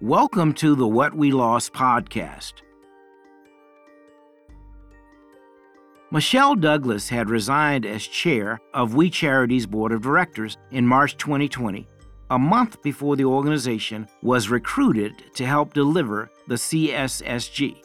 [0.00, 2.54] Welcome to the What We Lost podcast.
[6.10, 11.86] Michelle Douglas had resigned as chair of We Charity's board of directors in March 2020,
[12.30, 17.76] a month before the organization was recruited to help deliver the CSSG.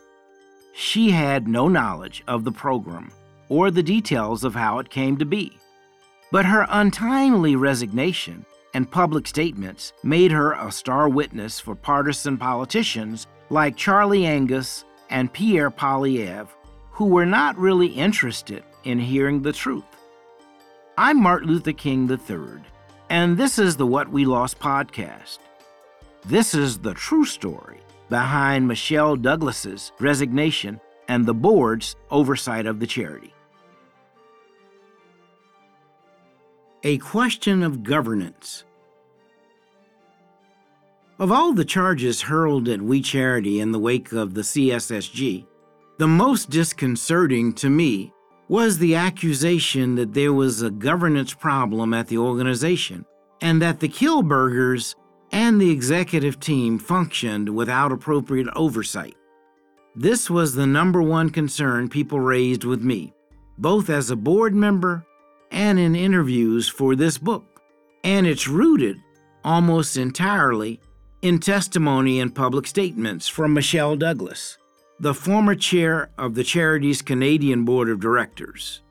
[0.73, 3.12] She had no knowledge of the program
[3.50, 5.55] or the details of how it came to be.
[6.32, 13.28] But her untimely resignation and public statements made her a star witness for partisan politicians
[13.50, 16.50] like Charlie Angus and Pierre Poilievre,
[16.91, 19.84] who were not really interested in hearing the truth.
[20.98, 22.62] I'm Martin Luther King III,
[23.10, 25.40] and this is the What We Lost podcast.
[26.26, 27.80] This is the true story
[28.10, 33.34] behind Michelle Douglas's resignation and the board's oversight of the charity.
[36.86, 38.64] A question of governance.
[41.20, 45.46] Of all the charges hurled at We Charity in the wake of the CSSG,
[45.98, 48.13] the most disconcerting to me
[48.48, 53.05] was the accusation that there was a governance problem at the organization
[53.41, 54.96] and that the Kielburgers
[55.34, 59.18] and the executive team functioned without appropriate oversight.
[59.98, 63.14] This was the number one concern people raised with me,
[63.58, 65.06] both as a board member
[65.52, 67.62] and in interviews for this book.
[68.03, 68.97] And it's rooted
[69.44, 70.80] almost entirely
[71.22, 74.58] in testimony and public statements from Michelle Douglas,
[75.00, 78.81] the former chair of the charity's Canadian Board of Directors.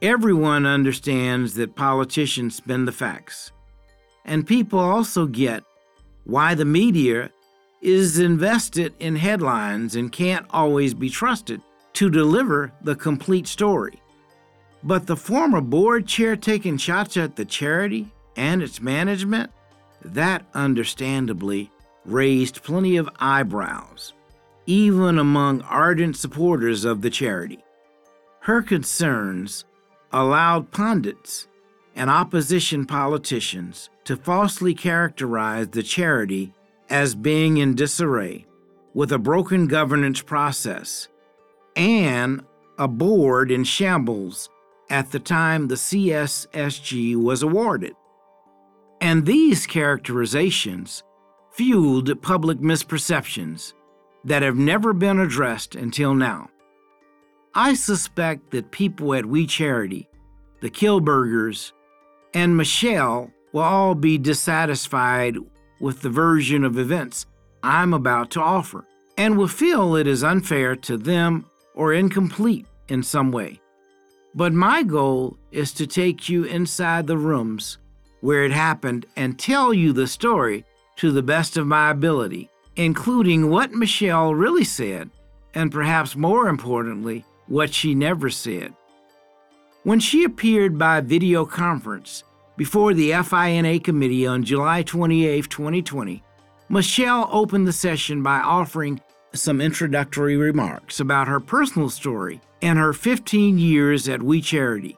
[0.00, 3.52] Everyone understands that politicians spin the facts,
[4.24, 5.64] and people also get
[6.24, 7.30] why the media
[7.80, 11.60] is invested in headlines and can't always be trusted
[11.94, 14.00] to deliver the complete story.
[14.84, 19.50] But the former board chair taking shots at the charity and its management
[20.04, 21.70] that understandably
[22.04, 24.12] raised plenty of eyebrows,
[24.66, 27.64] even among ardent supporters of the charity.
[28.40, 29.64] Her concerns
[30.12, 31.48] allowed pundits
[31.96, 36.52] and opposition politicians to falsely characterize the charity
[36.90, 38.44] as being in disarray,
[38.92, 41.08] with a broken governance process,
[41.74, 42.44] and
[42.78, 44.50] a board in shambles
[44.90, 47.94] at the time the CSSG was awarded.
[49.00, 51.02] And these characterizations
[51.52, 53.74] fueled public misperceptions
[54.24, 56.48] that have never been addressed until now.
[57.54, 60.08] I suspect that people at We Charity,
[60.60, 61.72] the Kielburgers,
[62.32, 65.36] and Michelle will all be dissatisfied
[65.80, 67.26] with the version of events
[67.62, 68.84] I'm about to offer
[69.16, 73.60] and will feel it is unfair to them or incomplete in some way.
[74.34, 77.78] But my goal is to take you inside the rooms
[78.20, 80.64] where it happened and tell you the story
[80.96, 85.10] to the best of my ability, including what Michelle really said,
[85.54, 88.74] and perhaps more importantly, what she never said.
[89.84, 92.24] When she appeared by video conference
[92.56, 96.22] before the FINA committee on July 28, 2020,
[96.68, 99.00] Michelle opened the session by offering
[99.34, 104.96] some introductory remarks about her personal story and her 15 years at We Charity.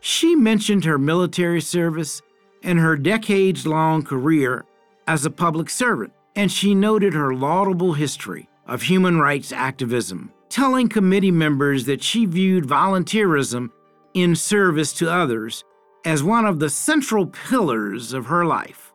[0.00, 2.22] She mentioned her military service
[2.62, 4.64] and her decades long career
[5.06, 10.88] as a public servant, and she noted her laudable history of human rights activism, telling
[10.88, 13.68] committee members that she viewed volunteerism
[14.14, 15.64] in service to others
[16.06, 18.94] as one of the central pillars of her life.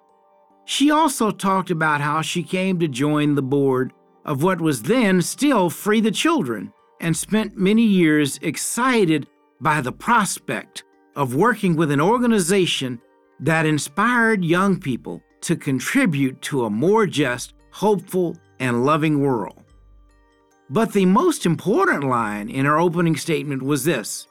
[0.66, 3.94] She also talked about how she came to join the board
[4.26, 9.28] of what was then still Free the Children and spent many years excited
[9.60, 10.84] by the prospect
[11.16, 13.02] of working with an organization
[13.40, 19.64] that inspired young people to contribute to a more just, hopeful, and loving world.
[20.70, 24.28] But the most important line in her opening statement was this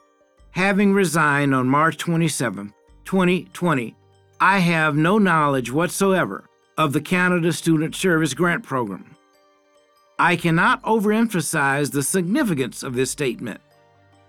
[0.51, 2.73] Having resigned on March 27,
[3.05, 3.95] 2020,
[4.39, 6.45] I have no knowledge whatsoever
[6.77, 9.10] of the Canada Student Service Grant Program.
[10.21, 13.59] I cannot overemphasize the significance of this statement.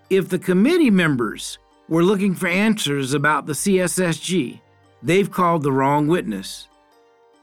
[0.09, 4.59] If the committee members were looking for answers about the CSSG,
[5.03, 6.69] they've called the wrong witness.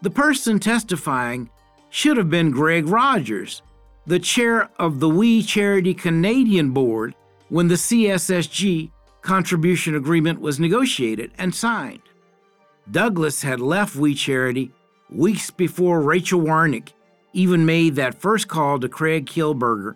[0.01, 1.51] The person testifying
[1.91, 3.61] should have been Greg Rogers,
[4.07, 7.13] the chair of the We Charity Canadian Board
[7.49, 8.89] when the CSSG
[9.21, 12.01] contribution agreement was negotiated and signed.
[12.89, 14.71] Douglas had left We Charity
[15.07, 16.93] weeks before Rachel Wernick
[17.33, 19.95] even made that first call to Craig Kielburger,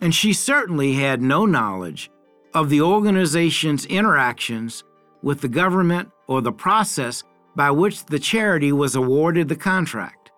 [0.00, 2.10] and she certainly had no knowledge
[2.54, 4.84] of the organization's interactions
[5.22, 7.22] with the government or the process
[7.56, 10.30] by which the charity was awarded the contract.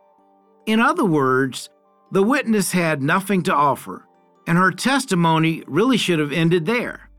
[0.66, 1.68] In other words,
[2.10, 4.06] the witness had nothing to offer,
[4.46, 7.10] and her testimony really should have ended there.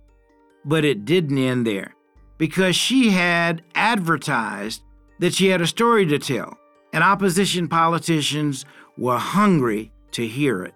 [0.66, 1.96] But it didn't end there
[2.38, 4.82] because she had advertised
[5.20, 6.58] that she had a story to tell,
[6.92, 8.66] and opposition politicians
[8.98, 10.74] were hungry to hear it.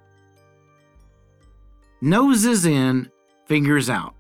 [2.02, 3.12] Noses in,
[3.46, 4.14] fingers out.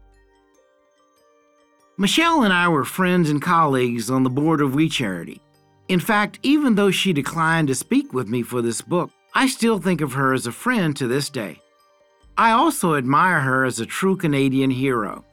[1.97, 5.41] Michelle and I were friends and colleagues on the board of We Charity.
[5.87, 9.79] In fact, even though she declined to speak with me for this book, I still
[9.79, 11.61] think of her as a friend to this day.
[12.37, 15.25] I also admire her as a true Canadian hero,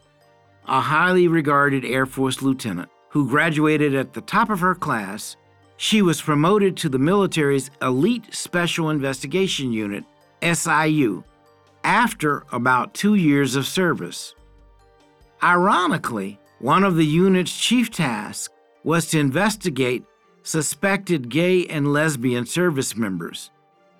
[0.66, 5.36] a highly regarded Air Force lieutenant who graduated at the top of her class.
[5.76, 10.04] She was promoted to the military's Elite Special Investigation Unit,
[10.42, 11.24] SIU,
[11.82, 14.34] after about two years of service.
[15.42, 18.54] Ironically, one of the unit's chief tasks
[18.84, 20.04] was to investigate
[20.42, 23.50] suspected gay and lesbian service members,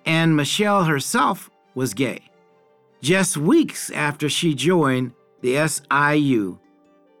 [0.05, 2.21] and Michelle herself was gay.
[3.01, 5.11] Just weeks after she joined
[5.41, 6.57] the SIU,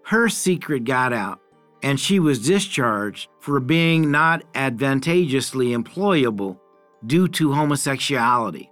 [0.05, 1.39] her secret got out
[1.85, 6.57] and she was discharged for being not advantageously employable
[7.05, 8.71] due to homosexuality.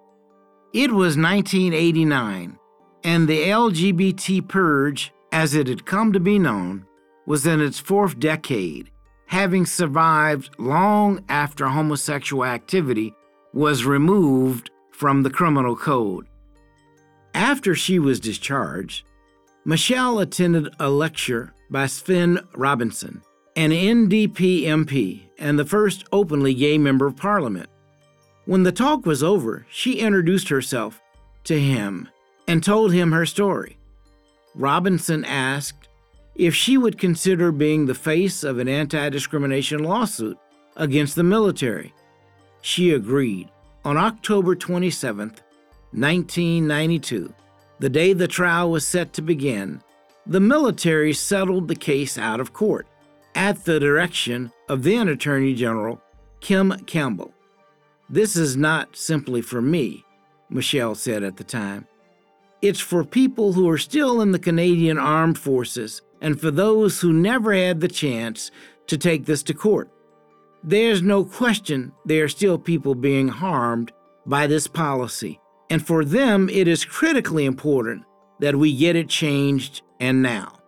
[0.74, 2.58] It was 1989,
[3.04, 6.86] and the LGBT purge as it had come to be known,
[7.26, 8.92] was in its fourth decade,
[9.26, 13.14] having survived long after homosexual activity
[13.54, 16.28] was removed from the criminal code.
[17.34, 19.06] After she was discharged,
[19.66, 23.22] Michelle attended a lecture by Svend Robinson,
[23.56, 27.70] an NDP MP and the first openly gay member of parliament.
[28.46, 31.02] When the talk was over, she introduced herself
[31.46, 32.10] to him
[32.46, 33.78] and told him her story.
[34.54, 35.88] Robinson asked
[36.36, 40.38] if she would consider being the face of an anti discrimination lawsuit
[40.76, 41.94] against the military.
[42.62, 43.50] She agreed.
[43.86, 45.30] On October 27,
[45.92, 47.34] 1992,
[47.84, 49.82] the day the trial was set to begin,
[50.26, 52.88] the military settled the case out of court
[53.36, 56.02] at the direction of then Attorney General
[56.40, 57.34] Kim Campbell.
[58.10, 60.06] This is not simply for me,
[60.50, 61.86] Michelle said at the time.
[62.62, 67.12] It's for people who are still in the Canadian Armed Forces and for those who
[67.12, 68.50] never had the chance
[68.88, 69.92] to take this to court.
[70.64, 73.92] There's no question there are still people being harmed
[74.26, 75.42] by this policy,
[75.74, 78.04] and for them it is critically important
[78.40, 80.60] that we get it changed and now.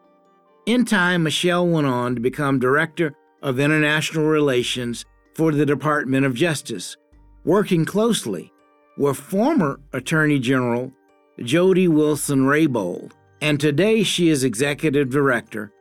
[0.66, 3.14] In time, Michelle went on to become Director
[3.44, 5.06] of International Relations
[5.36, 6.98] for the Department of Justice,
[7.44, 8.52] working closely
[8.98, 10.92] with former Attorney General
[11.40, 13.12] Jody Wilson Raybould,
[13.42, 15.72] and today she is executive director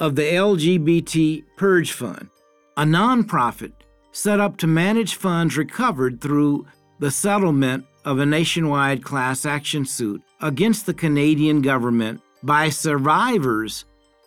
[0.00, 2.30] of the LGBT Purge Fund,
[2.76, 3.74] a nonprofit
[4.10, 6.66] set up to manage funds recovered through
[6.98, 13.84] the settlement of a nationwide class action suit against the Canadian government by survivors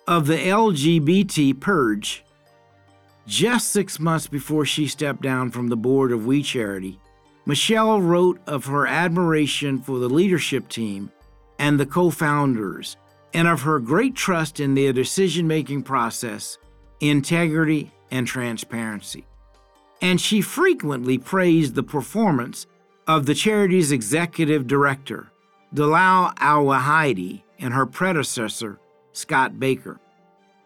[0.07, 2.23] of the LGBT purge.
[3.27, 6.99] Just six months before she stepped down from the board of We Charity,
[7.45, 11.11] Michelle wrote of her admiration for the leadership team
[11.59, 12.97] and the co founders,
[13.33, 16.57] and of her great trust in their decision making process,
[16.99, 19.25] integrity, and transparency.
[20.01, 22.67] And she frequently praised the performance
[23.07, 25.31] of the charity's executive director,
[25.73, 28.79] Dalal Al Waheidi, and her predecessor,
[29.11, 29.99] Scott Baker.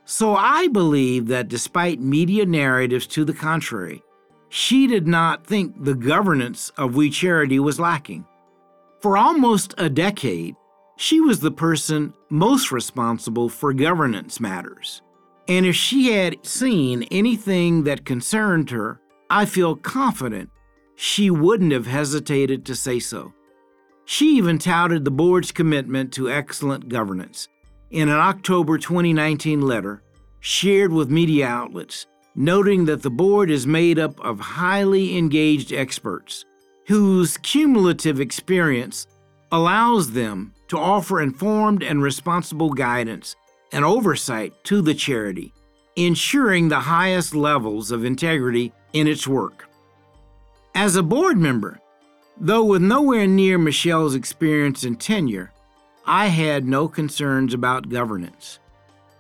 [0.06, 4.02] So I believe that despite media narratives to the contrary,
[4.50, 8.26] she did not think the governance of We Charity was lacking.
[9.02, 10.56] For almost a decade,
[10.98, 15.02] she was the person most responsible for governance matters.
[15.48, 20.50] And if she had seen anything that concerned her, I feel confident
[21.02, 23.34] she wouldn't have hesitated to say so.
[24.04, 27.48] She even touted the board's commitment to excellent governance.
[27.90, 30.04] In an October 2019 letter
[30.42, 36.44] shared with media outlets, noting that the board is made up of highly engaged experts
[36.88, 39.08] whose cumulative experience
[39.54, 43.38] allows them to offer informed and responsible guidance
[43.72, 45.54] and oversight to the charity,
[45.96, 49.69] ensuring the highest levels of integrity in its work.
[50.82, 51.82] As a board member,
[52.40, 55.52] though with nowhere near Michelle's experience and tenure,
[56.06, 58.60] I had no concerns about governance.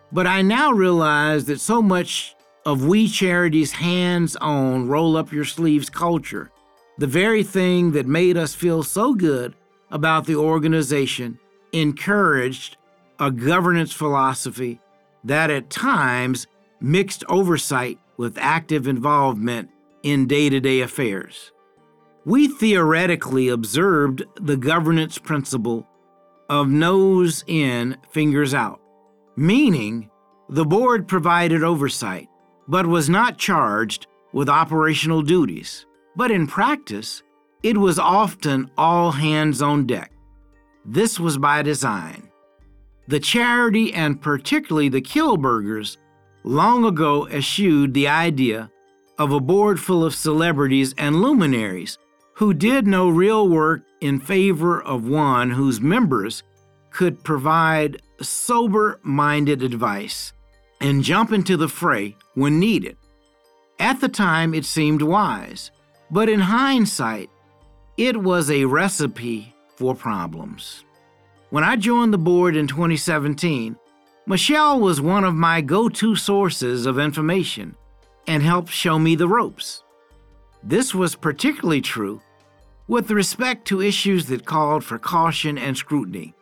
[0.09, 2.33] But I now realize that so much
[2.65, 6.49] of We Charity's hands on, roll up your sleeves culture,
[6.97, 9.53] the very thing that made us feel so good
[9.91, 11.39] about the organization,
[11.73, 12.77] encouraged
[13.19, 14.79] a governance philosophy
[15.25, 16.47] that at times
[16.79, 19.69] mixed oversight with active involvement
[20.03, 21.51] in day to day affairs.
[22.25, 25.87] we theoretically observed the governance principle
[26.49, 28.79] of nose in, fingers out,
[29.35, 30.09] meaning
[30.49, 32.27] the board provided oversight,
[32.67, 35.85] but was not charged with operational duties.
[36.15, 37.23] But in practice,
[37.63, 40.11] it was often all hands on deck.
[40.85, 42.29] This was by design.
[43.07, 45.97] The charity, and particularly the Kielburgers,
[46.43, 48.69] long ago eschewed the idea
[49.19, 51.97] of a board full of celebrities and luminaries
[52.35, 56.41] who did no real work in favor of one whose members
[56.89, 60.31] could provide sober minded advice
[60.79, 62.95] and jump into the fray when needed.
[63.77, 65.71] At the time, it seemed wise,
[66.09, 67.29] but in hindsight,
[67.97, 70.85] it was a recipe for problems.
[71.49, 73.75] When I joined the board in 2017,
[74.25, 77.75] Michelle was one of my go to sources of information
[78.27, 79.83] and helped show me the ropes.
[80.63, 82.21] This was particularly true
[82.87, 86.33] with respect to issues that called for caution and scrutiny.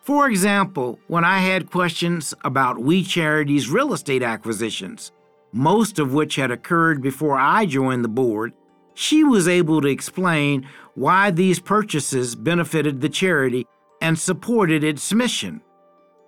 [0.00, 5.12] For example, when I had questions about We Charity's real estate acquisitions,
[5.52, 8.52] most of which had occurred before I joined the board,
[8.94, 13.66] she was able to explain why these purchases benefited the charity
[14.00, 15.60] and supported its mission.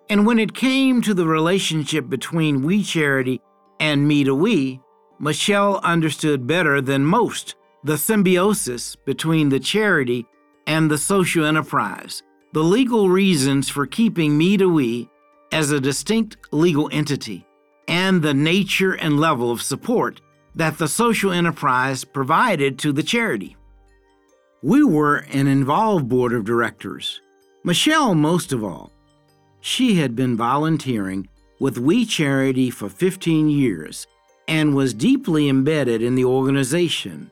[0.09, 3.41] And when it came to the relationship between We Charity
[3.81, 4.81] and Me to We,
[5.19, 7.55] Michelle understood better than most
[7.85, 10.27] the symbiosis between the charity
[10.67, 15.09] and the social enterprise, the legal reasons for keeping Me to We
[15.53, 17.47] as a distinct legal entity,
[17.87, 20.21] and the nature and level of support
[20.55, 23.57] that the social enterprise provided to the charity.
[24.63, 27.21] We were an involved board of directors.
[27.63, 28.91] Michelle, most of all.
[29.61, 31.29] She had been volunteering
[31.59, 34.07] with We Charity for 15 years
[34.49, 37.31] and was deeply embedded in the organization.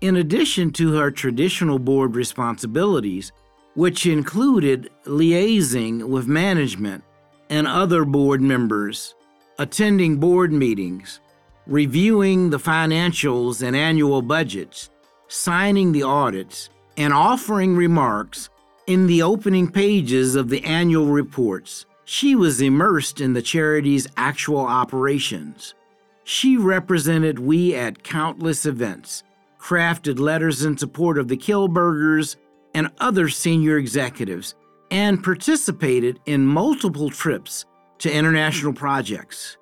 [0.00, 3.32] In addition to her traditional board responsibilities,
[3.74, 7.02] which included liaising with management
[7.50, 9.14] and other board members,
[9.58, 11.20] attending board meetings,
[11.66, 14.90] reviewing the financials and annual budgets,
[15.28, 18.48] signing the audits, and offering remarks
[18.86, 24.60] in the opening pages of the annual reports, she was immersed in the charity's actual
[24.60, 25.74] operations.
[26.22, 29.24] She represented we at countless events,
[29.58, 32.36] crafted letters in support of the Kielburgers
[32.74, 34.54] and other senior executives,
[34.92, 37.64] and participated in multiple trips
[37.98, 39.56] to international projects.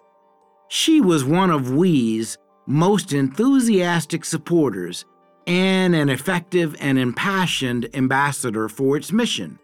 [0.69, 2.37] She was one of WE's
[2.67, 5.07] most enthusiastic supporters
[5.47, 9.59] and an effective and impassioned ambassador for its mission.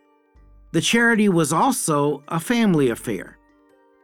[0.73, 3.39] The charity was also a family affair.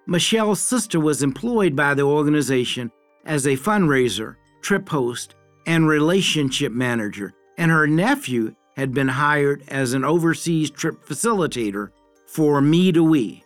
[0.07, 2.91] Michelle's sister was employed by the organization
[3.25, 5.35] as a fundraiser, trip host,
[5.67, 11.91] and relationship manager, and her nephew had been hired as an overseas trip facilitator
[12.27, 13.45] for Me to We.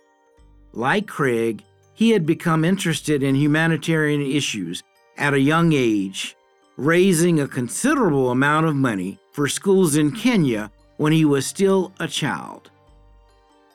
[0.73, 1.63] Like Craig,
[1.93, 4.81] he had become interested in humanitarian issues
[5.17, 6.35] at a young age,
[6.75, 12.07] raising a considerable amount of money for schools in Kenya when he was still a
[12.07, 12.70] child.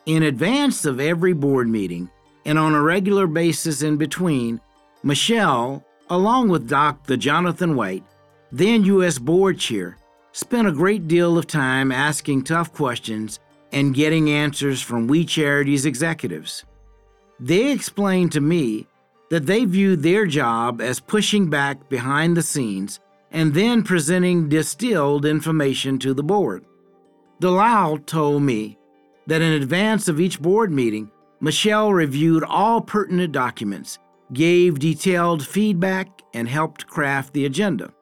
[0.07, 2.09] In advance of every board meeting
[2.45, 4.61] and on a regular basis in between,
[5.03, 7.17] Michelle, along with Dr.
[7.17, 8.05] Jonathan White,
[8.49, 9.19] then U.S.
[9.19, 9.97] board chair,
[10.31, 13.41] spent a great deal of time asking tough questions
[13.73, 16.63] and getting answers from We Charities executives.
[17.37, 18.87] They explained to me
[19.29, 25.25] that they viewed their job as pushing back behind the scenes and then presenting distilled
[25.25, 26.63] information to the board.
[27.41, 28.77] Dalal told me
[29.27, 33.99] that in advance of each board meeting, Michelle reviewed all pertinent documents,
[34.33, 37.93] gave detailed feedback, and helped craft the agenda.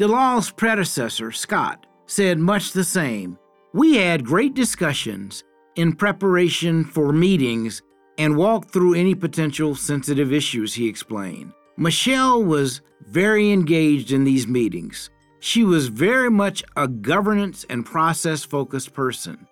[0.00, 3.38] Dalal's predecessor, Scott, said much the same.
[3.72, 5.44] We had great discussions
[5.76, 7.82] in preparation for meetings
[8.18, 11.52] and walked through any potential sensitive issues, he explained.
[11.76, 15.10] Michelle was very engaged in these meetings.
[15.40, 19.46] She was very much a governance and process focused person.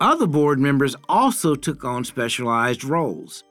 [0.00, 3.44] Other board members also took on specialized roles.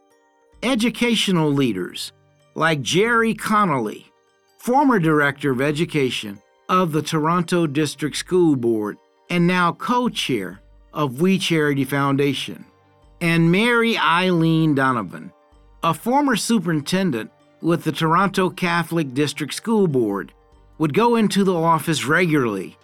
[0.63, 2.12] Educational leaders,
[2.56, 4.12] like Gerry Connelly,
[4.58, 8.98] former director of education of the Toronto District School Board
[9.29, 10.60] and now co chair
[10.91, 12.65] of We Charity Foundation,
[13.22, 15.32] and Mary Eileen Donovan,
[15.84, 17.29] a former superintendent
[17.62, 20.34] with the Toronto Catholic District School Board,
[20.79, 22.75] would go into the office regularly,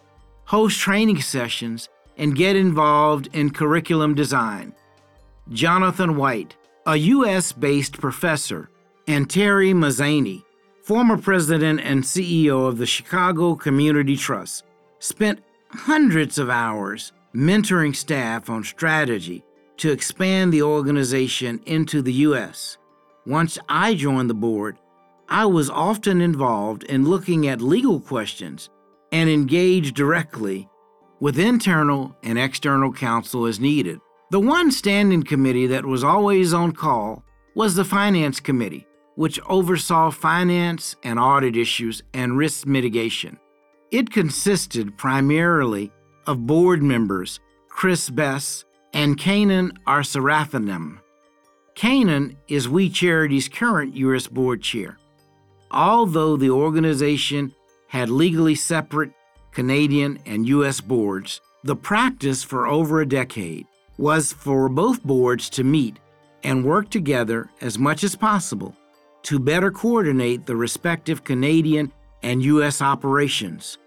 [0.46, 4.74] host training sessions, and get involved in curriculum design.
[5.50, 6.56] Jonathan White,
[6.86, 7.52] a U.S.
[7.52, 8.70] based professor,
[9.08, 10.44] and Terry Mazany,
[10.84, 14.64] former president and CEO of the Chicago Community Trust,
[15.00, 19.44] spent hundreds of hours mentoring staff on strategy
[19.78, 22.78] to expand the organization into the U.S.
[23.26, 24.78] Once I joined the board,
[25.28, 28.70] I was often involved in looking at legal questions
[29.12, 30.70] and engaged directly
[31.20, 34.00] with internal and external counsel as needed.
[34.32, 37.24] The one standing committee that was always on call
[37.56, 43.40] was the Finance Committee, which oversaw finance and audit issues and risk mitigation.
[43.92, 45.92] It consisted primarily
[46.28, 51.00] of board members Chris Besse and Kanan Arsarafinem.
[51.76, 54.28] Kanan is We Charity's current U.S.
[54.28, 54.98] board chair.
[55.72, 57.54] Although the organization
[57.88, 59.12] had legally separate
[59.56, 60.82] Canadian and U.S.
[60.82, 63.66] boards, the practice for over a decade
[63.98, 65.98] was for both boards to meet
[66.44, 68.76] and work together as much as possible
[69.24, 71.90] to better coordinate the respective Canadian
[72.22, 72.82] and U.S.
[72.82, 73.78] operations.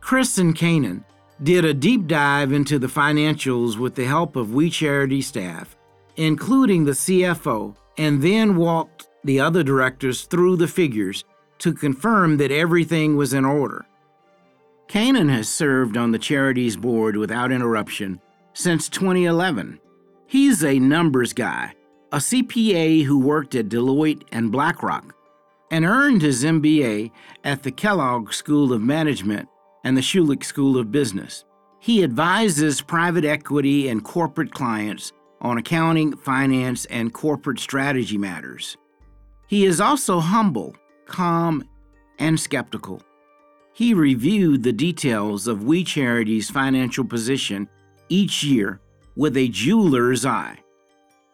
[0.00, 1.04] Chris and Kanan
[1.42, 5.76] did a deep dive into the financials with the help of We Charity staff,
[6.16, 11.24] including the CFO, and then walked the other directors through the figures
[11.58, 13.84] to confirm that everything was in order.
[14.88, 18.20] Kanan has served on the charity's board without interruption
[18.52, 19.80] since 2011.
[20.26, 21.74] He's a numbers guy
[22.14, 25.16] a CPA who worked at Deloitte and BlackRock,
[25.72, 27.10] and earned his MBA
[27.42, 29.48] at the Kellogg School of Management
[29.82, 31.44] and the Schulich School of Business.
[31.80, 35.10] He advises private equity and corporate clients
[35.40, 38.76] on accounting, finance, and corporate strategy matters.
[39.48, 40.76] He is also humble,
[41.06, 41.64] calm,
[42.20, 43.02] and skeptical.
[43.74, 47.68] He reviewed the details of We Charity's financial position
[48.08, 48.80] each year
[49.16, 50.60] with a jeweler's eye.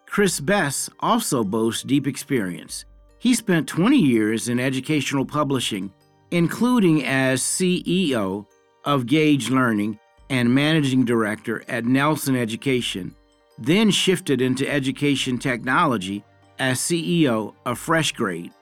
[0.06, 2.86] Chris Besse also boasts deep experience.
[3.18, 5.92] He spent 20 years in educational publishing,
[6.30, 8.46] including as CEO
[8.86, 9.98] of Gage Learning
[10.30, 13.14] and managing director at Nelson Education,
[13.58, 16.24] then shifted into education technology
[16.58, 18.52] as CEO of FreshGrade.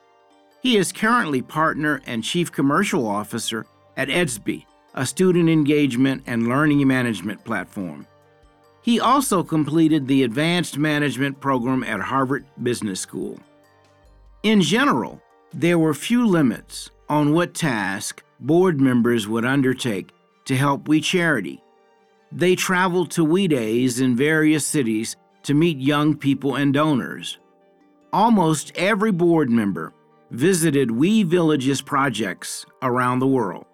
[0.60, 3.64] He is currently partner and chief commercial officer
[3.96, 8.06] at Edsby, a student engagement and learning management platform.
[8.82, 13.38] He also completed the advanced management program at Harvard Business School.
[14.42, 20.10] In general, there were few limits on what task board members would undertake
[20.46, 21.62] to help We Charity.
[22.32, 27.38] They traveled to We Days in various cities to meet young people and donors.
[28.12, 29.92] Almost every board member
[30.30, 33.64] visited We Villages projects around the world.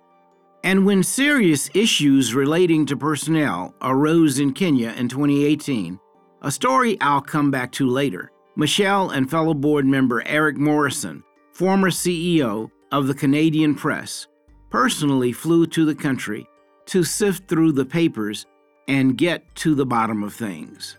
[0.62, 5.98] And when serious issues relating to personnel arose in Kenya in 2018,
[6.42, 11.90] a story I'll come back to later, Michelle and fellow board member Eric Morrison, former
[11.90, 14.26] CEO of the Canadian Press,
[14.70, 16.46] personally flew to the country
[16.86, 18.46] to sift through the papers
[18.88, 20.98] and get to the bottom of things.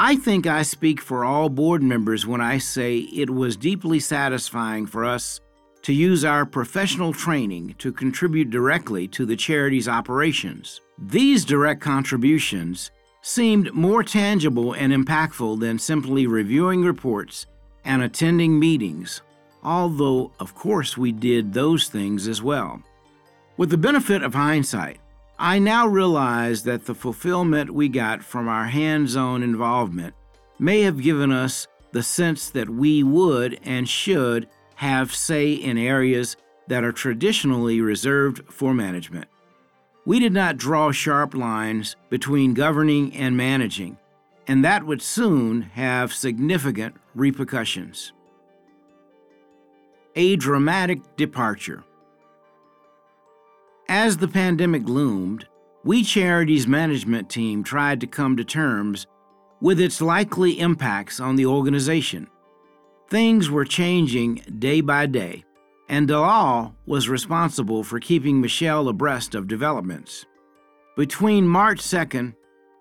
[0.00, 4.86] I think I speak for all board members when I say it was deeply satisfying
[4.86, 5.40] for us
[5.82, 10.80] to use our professional training to contribute directly to the charity's operations.
[10.98, 17.46] These direct contributions seemed more tangible and impactful than simply reviewing reports
[17.84, 19.22] and attending meetings,
[19.64, 22.80] although, of course, we did those things as well.
[23.56, 25.00] With the benefit of hindsight,
[25.40, 30.14] I now realize that the fulfillment we got from our hands on involvement
[30.58, 36.36] may have given us the sense that we would and should have say in areas
[36.66, 39.26] that are traditionally reserved for management.
[40.04, 43.96] We did not draw sharp lines between governing and managing,
[44.48, 48.12] and that would soon have significant repercussions.
[50.16, 51.84] A dramatic departure.
[53.90, 55.46] As the pandemic loomed,
[55.82, 59.06] We Charity's management team tried to come to terms
[59.62, 62.28] with its likely impacts on the organization.
[63.08, 65.44] Things were changing day by day,
[65.88, 70.26] and Dalal was responsible for keeping Michelle abreast of developments.
[70.94, 72.34] Between March 2nd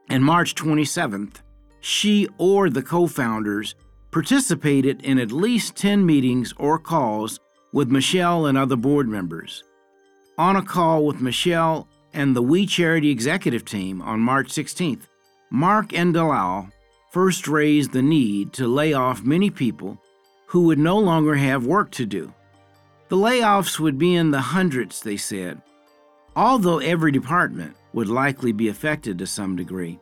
[0.09, 1.37] and March 27th,
[1.79, 3.75] she or the co founders
[4.11, 7.39] participated in at least 10 meetings or calls
[7.71, 9.63] with Michelle and other board members.
[10.39, 15.07] On a call with Michelle and the We Charity executive team on March 16th,
[15.49, 16.69] Mark and Dalal
[17.11, 19.99] first raised the need to lay off many people
[20.45, 22.31] who would no longer have work to do.
[23.09, 25.59] The layoffs would be in the hundreds, they said.
[26.35, 29.99] Although every department would likely be affected to some degree,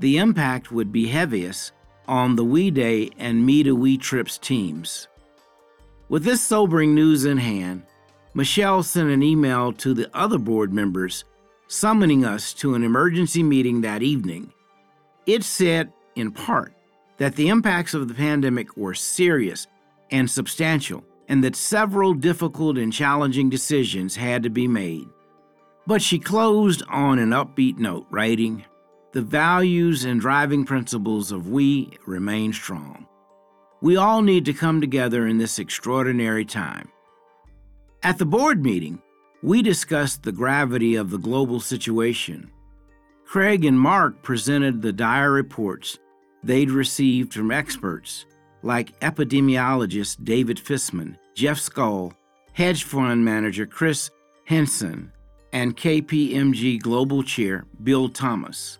[0.00, 1.72] the impact would be heaviest
[2.06, 5.08] on the We Day and Me to We Trips teams.
[6.10, 7.84] With this sobering news in hand,
[8.38, 11.24] Michelle sent an email to the other board members
[11.66, 14.52] summoning us to an emergency meeting that evening.
[15.26, 16.72] It said, in part,
[17.16, 19.66] that the impacts of the pandemic were serious
[20.12, 25.08] and substantial, and that several difficult and challenging decisions had to be made.
[25.84, 28.64] But she closed on an upbeat note, writing,
[29.14, 33.08] The values and driving principles of we remain strong.
[33.80, 36.92] We all need to come together in this extraordinary time.
[38.02, 39.02] At the board meeting,
[39.42, 42.48] we discussed the gravity of the global situation.
[43.24, 45.98] Craig and Mark presented the dire reports
[46.44, 48.24] they'd received from experts
[48.62, 52.12] like epidemiologist David Fisman, Jeff Skoll,
[52.52, 54.10] hedge fund manager Chris
[54.44, 55.12] Henson,
[55.52, 58.78] and KPMG Global Chair Bill Thomas.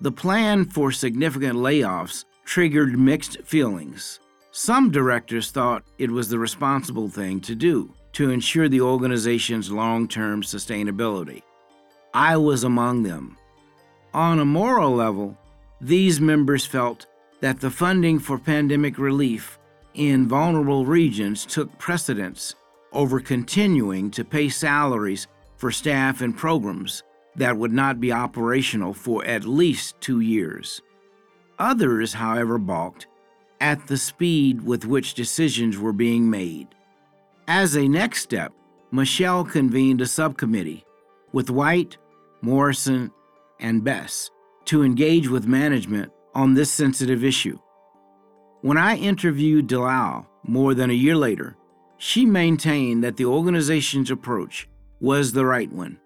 [0.00, 4.20] The plan for significant layoffs triggered mixed feelings.
[4.52, 10.08] Some directors thought it was the responsible thing to do to ensure the organization's long
[10.08, 11.42] term sustainability.
[12.14, 13.36] I was among them.
[14.14, 15.36] On a moral level,
[15.82, 17.04] these members felt
[17.42, 19.58] that the funding for pandemic relief
[19.92, 22.54] in vulnerable regions took precedence
[22.90, 25.26] over continuing to pay salaries
[25.58, 27.02] for staff and programs
[27.34, 30.80] that would not be operational for at least two years.
[31.58, 33.08] Others, however, balked
[33.60, 36.68] at the speed with which decisions were being made.
[37.48, 38.52] As a next step,
[38.90, 40.84] Michelle convened a subcommittee
[41.32, 41.96] with White,
[42.42, 43.12] Morrison,
[43.60, 44.30] and Besse
[44.64, 47.56] to engage with management on this sensitive issue.
[48.62, 51.56] When I interviewed Dalal more than a year later,
[51.98, 54.68] she maintained that the organization's approach
[55.00, 56.00] was the right one.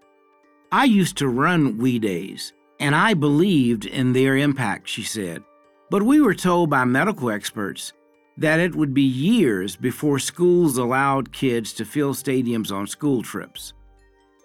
[0.71, 5.43] I used to run We Days, and I believed in their impact, she said.
[5.91, 7.95] But we were told by medical experts
[8.37, 13.73] that it would be years before schools allowed kids to fill stadiums on school trips.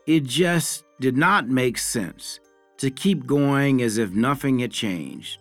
[0.06, 2.40] It just did not make sense
[2.78, 5.40] to keep going as if nothing had changed.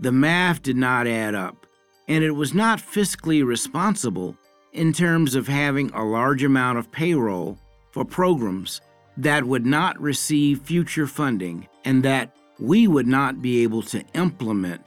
[0.00, 1.66] The math did not add up,
[2.08, 4.36] and it was not fiscally responsible
[4.72, 7.58] in terms of having a large amount of payroll
[7.90, 8.80] for programs
[9.16, 14.80] that would not receive future funding and that we would not be able to implement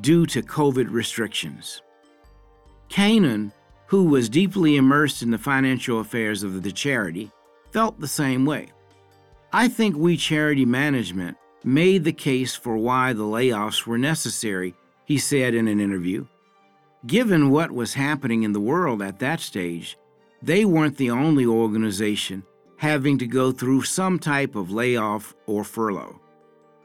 [0.00, 1.82] due to COVID restrictions.
[2.90, 3.52] Kanan,
[3.86, 7.30] who was deeply immersed in the financial affairs of the charity,
[7.70, 8.72] felt the same way.
[9.52, 14.74] I think we charity management made the case for why the layoffs were necessary,
[15.04, 16.26] he said in an interview.
[17.06, 19.96] Given what was happening in the world at that stage,
[20.42, 22.44] they weren't the only organization
[22.76, 26.18] having to go through some type of layoff or furlough.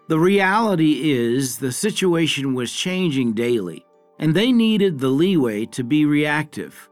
[0.08, 3.85] The reality is the situation was changing daily,
[4.19, 6.89] and they needed the leeway to be reactive.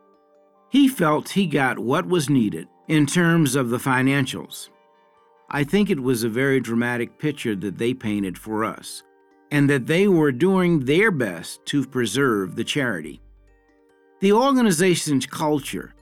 [0.69, 4.69] He felt he got what was needed in terms of the financials.
[5.49, 9.03] I think it was a very dramatic picture that they painted for us,
[9.51, 13.21] and that they were doing their best to preserve the charity.
[14.19, 15.93] The organization's culture,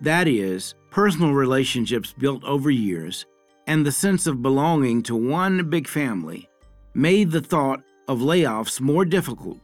[0.00, 3.24] that is, personal relationships built over years,
[3.66, 6.48] and the sense of belonging to one big family,
[6.94, 9.58] made the thought of layoffs more difficult,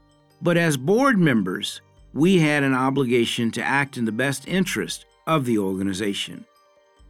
[0.44, 1.80] but as board members,
[2.12, 6.44] we had an obligation to act in the best interest of the organization.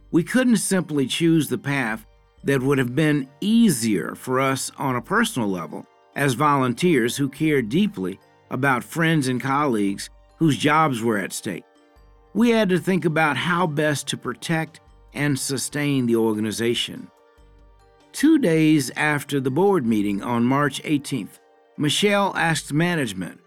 [0.09, 2.05] We couldn't simply choose the path
[2.45, 7.67] that would have been easier for us on a personal level as volunteers who cared
[7.67, 11.65] deeply about friends and colleagues whose jobs were at stake.
[12.33, 14.79] We had to think about how best to protect
[15.13, 17.11] and sustain the organization.
[18.13, 21.39] Two days after the board meeting on March 18th,
[21.77, 23.39] Michelle asked management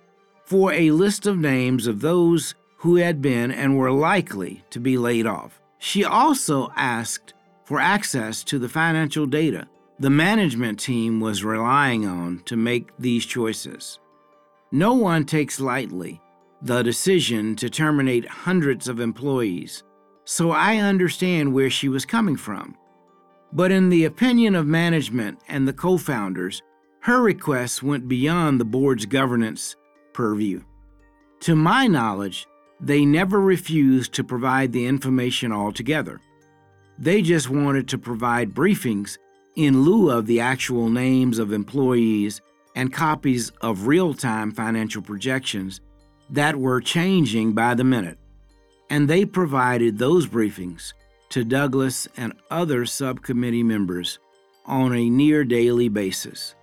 [0.45, 4.99] for a list of names of those who had been and were likely to be
[4.99, 5.61] laid off.
[5.79, 9.67] She also asked for access to the financial data
[10.01, 13.99] the management team was relying on to make these choices.
[14.71, 16.21] No one takes lightly
[16.62, 19.83] the decision to terminate hundreds of employees,
[20.25, 22.77] so I understand where she was coming from.
[23.53, 26.62] But in the opinion of management and the co founders,
[27.01, 29.77] her requests went beyond the board's governance
[30.13, 30.63] purview.
[31.41, 32.47] To my knowledge,
[32.81, 36.21] they never refused to provide the information altogether.
[36.99, 39.19] They just wanted to provide briefings
[39.55, 42.41] in lieu of the actual names of employees
[42.75, 45.81] and copies of real time financial projections
[46.31, 48.19] that were changing by the minute.
[48.91, 50.93] And they provided those briefings
[51.31, 54.19] to Douglas and other subcommittee members
[54.65, 56.55] on a near daily basis.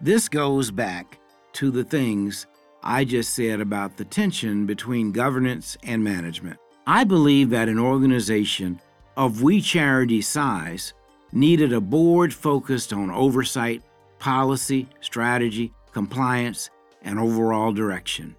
[0.00, 1.18] This goes back
[1.54, 2.46] to the things
[2.82, 6.58] I just said about the tension between governance and management.
[6.86, 8.78] I believe that an organization
[9.16, 10.92] of We Charity size
[11.32, 13.82] needed a board focused on oversight,
[14.18, 16.68] policy, strategy, compliance,
[17.00, 18.36] and overall direction.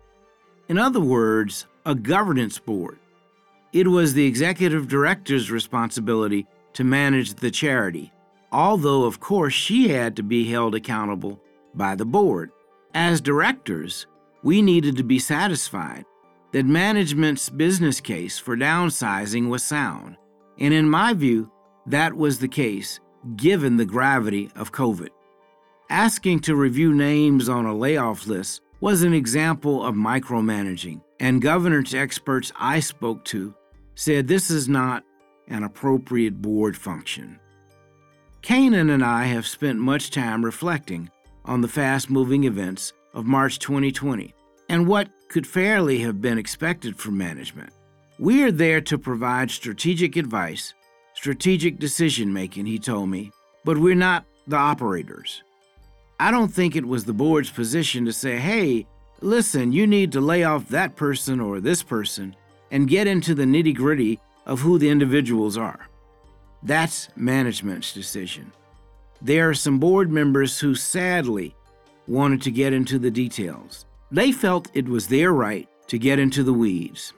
[0.70, 3.00] In other words, a governance board.
[3.74, 8.12] It was the executive director's responsibility to manage the charity,
[8.52, 11.42] although, of course, she had to be held accountable
[11.76, 12.52] by the board.
[12.94, 14.08] As directors,
[14.44, 16.06] we needed to be satisfied
[16.52, 20.18] that management's business case for downsizing was sound.
[20.60, 21.52] And in my view,
[21.86, 23.00] that was the case
[23.36, 25.10] given the gravity of COVID.
[25.90, 31.94] Asking to review names on a layoff list was an example of micromanaging, and governance
[31.94, 33.54] experts I spoke to
[33.96, 35.04] said this is not
[35.48, 37.40] an appropriate board function.
[38.42, 41.10] Kanan and I have spent much time reflecting
[41.48, 44.34] on the fast moving events of March 2020
[44.70, 47.72] and what could fairly have been expected from management.
[48.20, 50.74] We are there to provide strategic advice,
[51.14, 53.32] strategic decision making, he told me,
[53.64, 55.44] but we're not the operators.
[56.20, 58.88] I don't think it was the board's position to say, hey,
[59.22, 62.36] listen, you need to lay off that person or this person
[62.72, 65.88] and get into the nitty gritty of who the individuals are.
[66.64, 68.52] That's management's decision.
[69.22, 71.56] There are some board members who sadly
[72.08, 73.86] wanted to get into the details.
[74.12, 77.14] They felt it was their right to get into the weeds.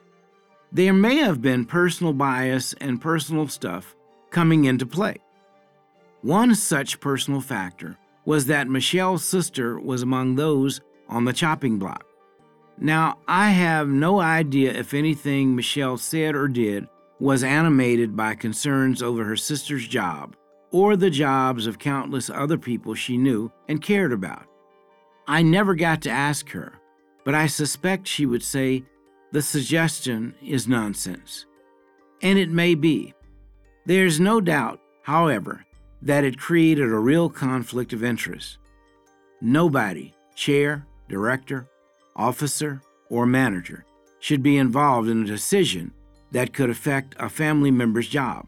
[0.71, 3.95] There may have been personal bias and personal stuff
[4.29, 5.17] coming into play.
[6.21, 12.05] One such personal factor was that Michelle's sister was among those on the chopping block.
[12.77, 16.87] Now, I have no idea if anything Michelle said or did
[17.19, 20.35] was animated by concerns over her sister's job
[20.71, 24.45] or the jobs of countless other people she knew and cared about.
[25.27, 26.73] I never got to ask her,
[27.23, 28.83] but I suspect she would say
[29.31, 31.45] the suggestion is nonsense.
[32.21, 33.13] And it may be.
[33.85, 35.65] There's no doubt, however,
[36.01, 38.57] that it created a real conflict of interest.
[39.41, 41.67] Nobody, chair, director,
[42.15, 43.85] officer, or manager,
[44.19, 45.93] should be involved in a decision
[46.31, 48.45] that could affect a family member's job.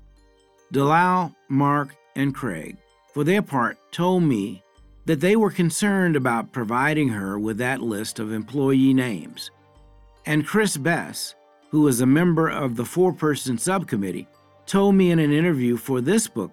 [0.71, 2.78] Dalal, Mark, and Craig,
[3.13, 4.63] for their part, told me
[5.06, 9.52] that they were concerned about providing her with that list of employee names.
[10.26, 11.34] And Chris Besse,
[11.69, 14.28] who was a member of the four person subcommittee,
[14.65, 16.52] told me in an interview for this book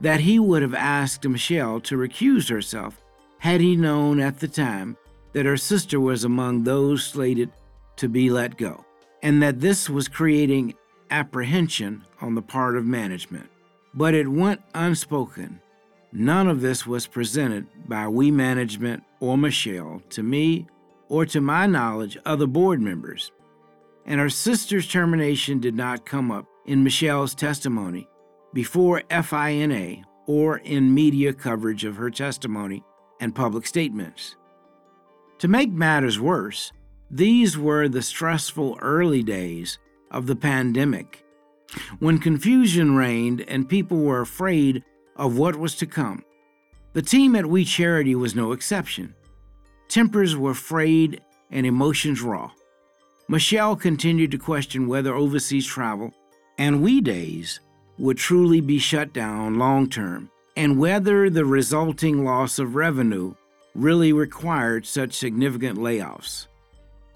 [0.00, 3.00] that he would have asked Michelle to recuse herself
[3.38, 4.96] had he known at the time
[5.32, 7.50] that her sister was among those slated
[7.96, 8.84] to be let go,
[9.22, 10.74] and that this was creating
[11.10, 13.48] apprehension on the part of management.
[13.94, 15.60] But it went unspoken.
[16.12, 20.66] None of this was presented by we management or Michelle to me
[21.08, 23.32] or to my knowledge other board members.
[24.06, 28.08] And her sister's termination did not come up in Michelle's testimony
[28.52, 32.82] before FINA or in media coverage of her testimony
[33.20, 34.36] and public statements.
[35.38, 36.72] To make matters worse,
[37.10, 39.78] these were the stressful early days
[40.10, 41.24] of the pandemic,
[41.98, 44.84] when confusion reigned and people were afraid
[45.16, 46.24] of what was to come.
[46.92, 49.14] The team at We Charity was no exception.
[49.88, 52.50] Tempers were frayed and emotions raw.
[53.28, 56.12] Michelle continued to question whether overseas travel
[56.58, 57.60] and We Days
[57.98, 63.34] would truly be shut down long term, and whether the resulting loss of revenue
[63.74, 66.46] really required such significant layoffs.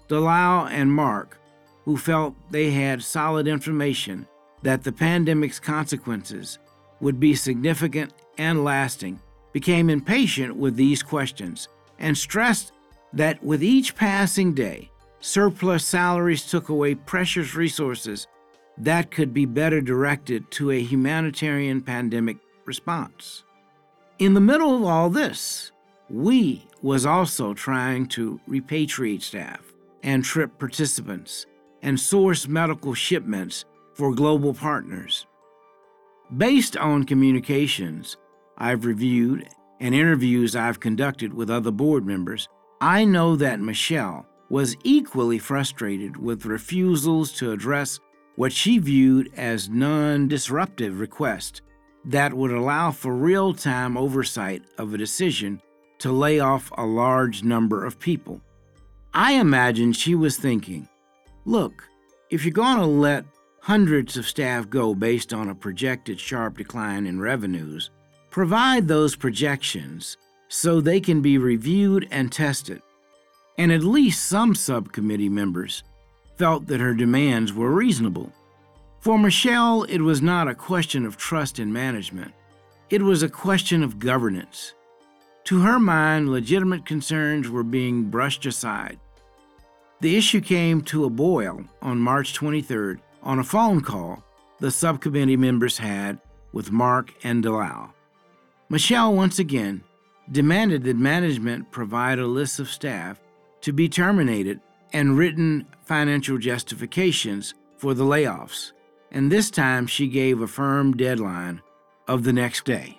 [0.07, 1.37] Dalal and Mark,
[1.83, 4.27] who felt they had solid information
[4.67, 6.59] that the pandemic's consequences
[6.99, 9.17] would be significant and lasting,
[9.53, 12.73] became impatient with these questions and stressed
[13.13, 18.27] that with each passing day, surplus salaries took away precious resources
[18.77, 23.45] that could be better directed to a humanitarian pandemic response.
[24.19, 25.71] In the middle of all this,
[26.09, 29.61] we was also trying to repatriate staff
[30.03, 31.45] and trip participants
[31.81, 33.63] and source medical shipments
[33.97, 35.25] for global partners.
[36.37, 38.17] Based on communications
[38.57, 42.47] I've reviewed and interviews I've conducted with other board members,
[42.79, 47.99] I know that Michelle was equally frustrated with refusals to address
[48.35, 51.61] what she viewed as non disruptive requests
[52.05, 55.59] that would allow for real time oversight of a decision
[55.97, 58.41] to lay off a large number of people.
[59.13, 60.87] I imagine she was thinking,
[61.45, 61.83] look,
[62.29, 63.25] if you're going to let
[63.67, 67.89] hundreds of staff go based on a projected sharp decline in revenues,
[68.29, 70.15] provide those projections
[70.47, 72.81] so they can be reviewed and tested.
[73.57, 75.83] and at least some subcommittee members
[76.37, 78.31] felt that her demands were reasonable.
[79.01, 82.31] For Michelle, it was not a question of trust in management,
[82.89, 84.75] it was a question of governance.
[85.45, 88.97] To her mind, legitimate concerns were being brushed aside.
[89.99, 94.23] The issue came to a boil on March 23rd on a phone call
[94.59, 96.19] the subcommittee members had
[96.53, 97.93] with Mark and Dalal.
[98.69, 99.83] Michelle once again
[100.31, 103.19] demanded that management provide a list of staff
[103.61, 104.61] to be terminated
[104.93, 108.71] and written financial justifications for the layoffs,
[109.11, 111.61] and this time she gave a firm deadline
[112.07, 112.97] of the next day.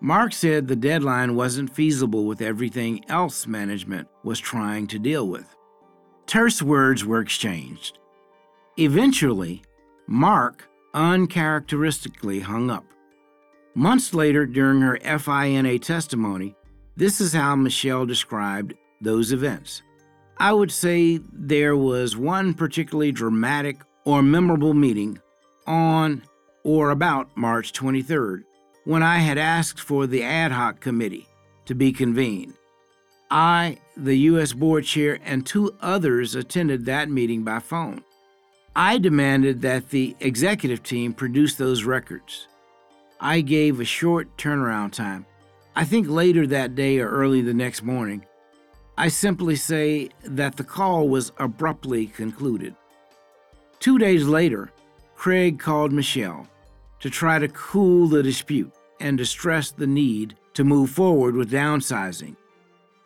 [0.00, 5.56] Mark said the deadline wasn't feasible with everything else management was trying to deal with.
[6.26, 7.99] Terse words were exchanged.
[8.78, 9.62] Eventually,
[10.06, 12.84] Mark uncharacteristically hung up.
[13.74, 16.56] Months later, during her FINA testimony,
[16.96, 19.82] this is how Michelle described those events.
[20.38, 25.20] I would say there was one particularly dramatic or memorable meeting
[25.66, 26.22] on
[26.64, 28.44] or about March 23rd
[28.84, 31.28] when I had asked for the ad hoc committee
[31.66, 32.54] to be convened.
[33.30, 34.52] I, the U.S.
[34.52, 38.02] board chair, and two others attended that meeting by phone.
[38.76, 42.46] I demanded that the executive team produce those records.
[43.18, 45.26] I gave a short turnaround time.
[45.74, 48.24] I think later that day or early the next morning,
[48.96, 52.76] I simply say that the call was abruptly concluded.
[53.80, 54.70] Two days later,
[55.16, 56.46] Craig called Michelle
[57.00, 61.50] to try to cool the dispute and to stress the need to move forward with
[61.50, 62.36] downsizing.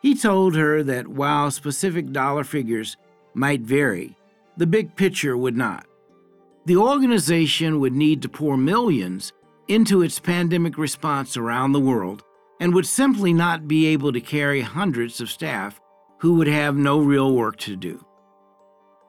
[0.03, 2.97] He told her that while specific dollar figures
[3.33, 4.17] might vary,
[4.57, 5.87] the big picture would not.
[6.67, 9.33] The organization would need to pour millions
[9.69, 12.23] into its pandemic response around the world
[12.61, 15.81] and would simply not be able to carry hundreds of staff
[16.19, 18.05] who would have no real work to do.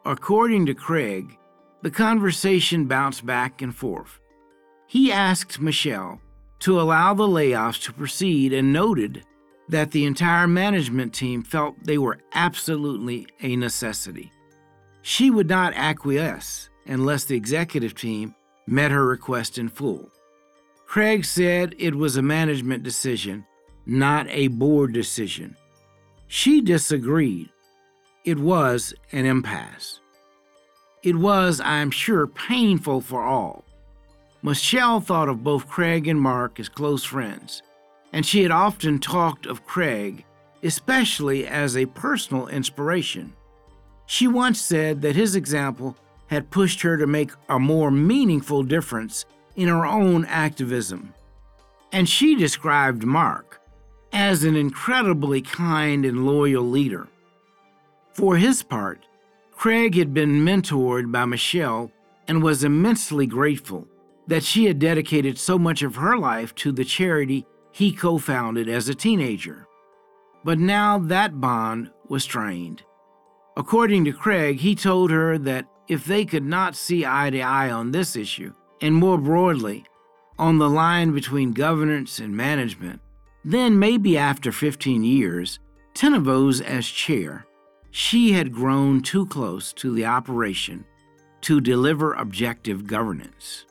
[0.05, 1.38] According to Craig,
[1.81, 4.19] the conversation bounced back and forth.
[4.88, 6.19] He asked Michelle
[6.60, 9.23] to allow the layoffs to proceed and noted
[9.69, 14.31] that the entire management team felt they were absolutely a necessity.
[15.08, 18.34] She would not acquiesce unless the executive team
[18.65, 20.10] met her request in full.
[20.88, 23.46] Craig said it was a management decision,
[23.86, 25.58] not a board decision,
[26.28, 27.52] she disagreed.
[28.24, 30.00] It was an impasse.
[31.04, 33.63] It was, I am sure, painful for all.
[34.41, 37.62] Michelle thought of both Craig and Mark as close friends,
[38.12, 40.26] and she had often talked of Craig,
[40.63, 43.34] especially as a personal inspiration.
[44.06, 45.96] She once said that his example
[46.28, 51.13] had pushed her to make a more meaningful difference in her own activism.
[51.91, 53.62] And she described Mark
[54.12, 57.08] as an incredibly kind and loyal leader.
[58.13, 59.06] For his part,
[59.52, 61.91] Craig had been mentored by Michelle
[62.28, 63.88] and was immensely grateful
[64.28, 68.70] that she had dedicated so much of her life to the charity he co founded
[68.70, 69.68] as a teenager.
[70.44, 72.84] But now that bond was strained.
[73.58, 77.70] According to Craig, he told her that if they could not see eye to eye
[77.70, 79.86] on this issue, and more broadly,
[80.38, 83.00] on the line between governance and management,
[83.46, 85.60] then, maybe after 15 years,
[85.94, 87.46] Tenevos as chair,
[87.91, 90.84] she had grown too close to the operation
[91.41, 93.65] to deliver objective governance.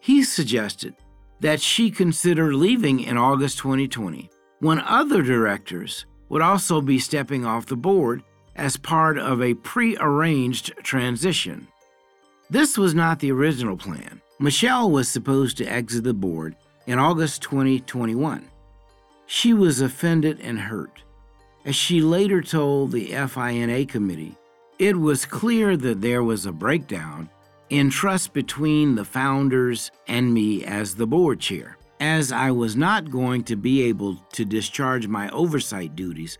[0.00, 0.94] He suggested
[1.40, 7.66] that she consider leaving in August 2020 when other directors would also be stepping off
[7.66, 8.22] the board
[8.58, 11.68] as part of a pre-arranged transition.
[12.50, 14.20] This was not the original plan.
[14.38, 18.48] Michelle was supposed to exit the board in August 2021.
[19.26, 21.02] She was offended and hurt.
[21.64, 24.36] As she later told the FINA committee,
[24.78, 27.28] it was clear that there was a breakdown
[27.68, 31.76] in trust between the founders and me as the board chair.
[32.00, 36.38] As I was not going to be able to discharge my oversight duties,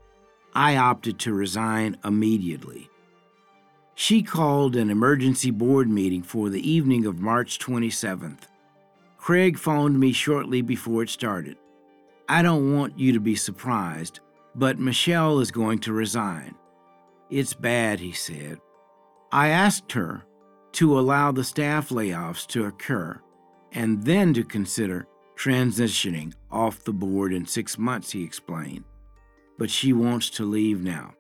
[0.58, 2.90] I opted to resign immediately.
[3.94, 8.40] She called an emergency board meeting for the evening of March 27th.
[9.18, 11.58] Craig phoned me shortly before it started.
[12.28, 14.18] I don't want you to be surprised,
[14.56, 16.56] but Michelle is going to resign.
[17.30, 18.58] It's bad, he said.
[19.30, 20.24] I asked her
[20.72, 23.20] to allow the staff layoffs to occur
[23.70, 25.06] and then to consider
[25.36, 28.82] transitioning off the board in six months, he explained.
[29.58, 31.14] But she wants to leave now.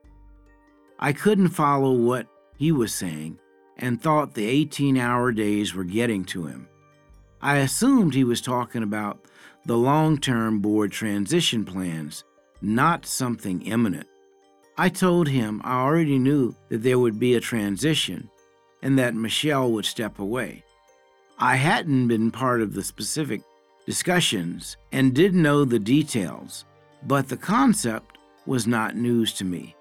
[0.98, 2.26] I couldn't follow what
[2.56, 3.38] he was saying
[3.76, 6.68] and thought the 18 hour days were getting to him.
[7.40, 9.20] I assumed he was talking about
[9.64, 12.24] the long term board transition plans,
[12.60, 14.08] not something imminent.
[14.76, 18.30] I told him I already knew that there would be a transition
[18.82, 20.64] and that Michelle would step away.
[21.38, 23.42] I hadn't been part of the specific
[23.86, 26.64] discussions and didn't know the details,
[27.04, 28.17] but the concept
[28.48, 29.76] was not news to me.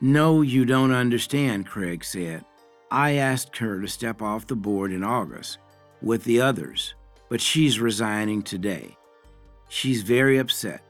[0.00, 2.42] No, you don't understand, Craig said.
[2.90, 5.58] I asked her to step off the board in August
[6.00, 6.94] with the others,
[7.28, 8.96] but she's resigning today.
[9.68, 10.80] She's very upset.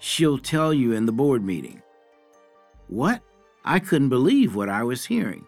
[0.00, 1.82] She'll tell you in the board meeting.
[2.88, 3.22] What?
[3.64, 5.46] I couldn't believe what I was hearing.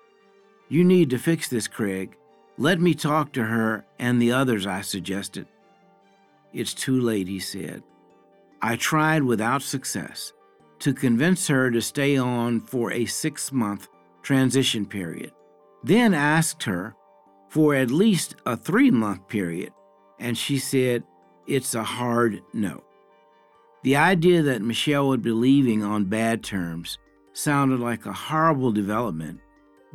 [0.68, 2.16] You need to fix this, Craig.
[2.58, 5.48] Let me talk to her and the others, I suggested.
[6.52, 7.82] It's too late, he said.
[8.62, 10.32] I tried without success
[10.80, 13.88] to convince her to stay on for a six month
[14.22, 15.32] transition period,
[15.84, 16.94] then asked her
[17.48, 19.72] for at least a three month period,
[20.18, 21.04] and she said
[21.46, 22.82] it's a hard no.
[23.82, 26.98] The idea that Michelle would be leaving on bad terms
[27.32, 29.40] sounded like a horrible development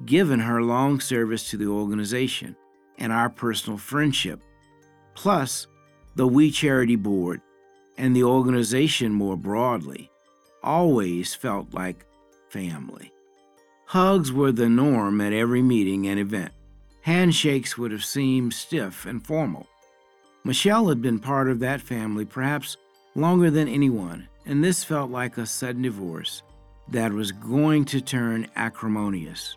[0.06, 2.56] given her long service to the organization
[2.98, 4.42] and our personal friendship,
[5.14, 5.68] plus
[6.16, 7.42] the We Charity Board
[7.98, 10.10] and the organization more broadly,
[10.66, 12.06] always felt like
[12.50, 13.14] family.
[13.86, 16.52] Hugs were the norm at every meeting and event.
[17.02, 19.68] Handshakes would have seemed stiff and formal.
[20.44, 22.78] Michelle had been part of that family perhaps
[23.14, 26.42] longer than anyone, and this felt like a sudden divorce
[26.90, 29.56] that was going to turn acrimonious.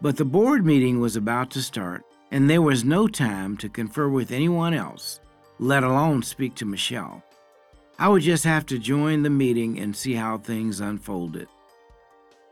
[0.00, 4.08] But the board meeting was about to start, and there was no time to confer
[4.08, 5.20] with anyone else,
[5.58, 7.22] let alone speak to Michelle.
[8.02, 11.46] I would just have to join the meeting and see how things unfolded.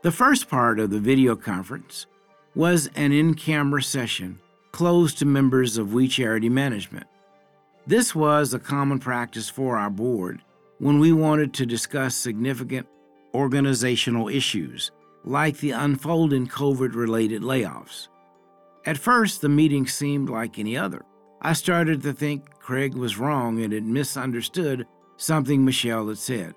[0.01, 2.05] The first part of the video conference
[2.55, 4.39] was an in camera session
[4.71, 7.05] closed to members of We Charity Management.
[7.85, 10.41] This was a common practice for our board
[10.79, 12.87] when we wanted to discuss significant
[13.33, 14.91] organizational issues
[15.25, 18.07] like the unfolding COVID related layoffs.
[18.85, 21.03] At first, the meeting seemed like any other.
[21.41, 24.87] I started to think Craig was wrong and had misunderstood
[25.21, 26.55] something Michelle had said.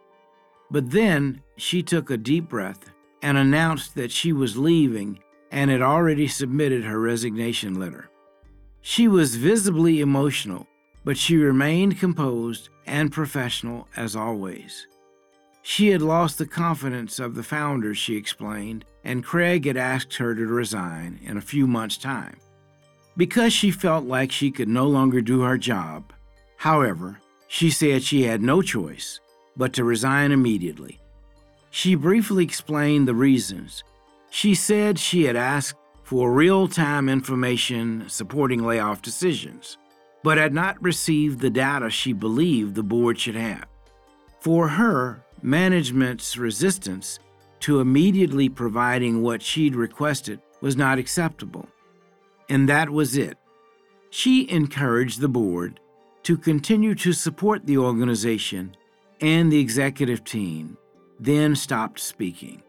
[0.71, 2.91] But then she took a deep breath
[3.23, 8.11] and announced that she was leaving and had already submitted her resignation letter.
[8.81, 10.67] She was visibly emotional,
[11.05, 14.87] but she remained composed and professional as always.
[15.63, 20.35] She had lost the confidence of the founders, she explained, and Craig had asked her
[20.35, 22.37] to resign in a few months' time.
[23.17, 26.13] Because she felt like she could no longer do her job,
[26.57, 27.19] however,
[27.55, 29.21] she said she had no choice
[29.57, 30.99] but to resign immediately.
[31.71, 33.85] She briefly explained the reasons.
[34.29, 39.79] She said she had asked for real time information supporting layoff decisions,
[40.25, 43.67] but had not received the data she believed the board should have.
[44.41, 47.21] For her, management's resistance
[47.61, 51.69] to immediately providing what she'd requested was not acceptable.
[52.49, 53.39] And that was it.
[54.11, 55.79] She encouraged the board
[56.25, 58.77] to continue to support the organization
[59.21, 60.77] and the executive team,
[61.21, 62.63] then stopped speaking.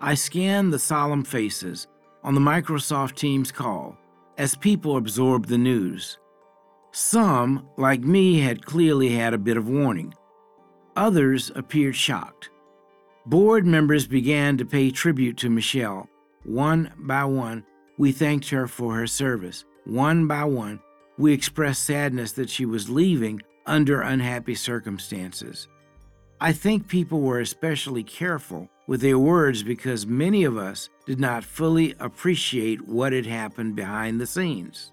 [0.00, 1.86] I scanned the solemn faces
[2.22, 3.96] on the Microsoft Teams call
[4.38, 6.18] as people absorbed the news.
[6.92, 10.14] Some, like me, had clearly had a bit of warning
[10.96, 12.50] Others appeared shocked.
[13.26, 16.08] Board members began to pay tribute to Michelle.
[16.44, 17.64] One by one,
[17.98, 19.64] we thanked her for her service.
[19.86, 20.80] One by one,
[21.16, 25.68] we expressed sadness that she was leaving under unhappy circumstances.
[26.40, 31.44] I think people were especially careful with their words because many of us did not
[31.44, 34.90] fully appreciate what had happened behind the scenes.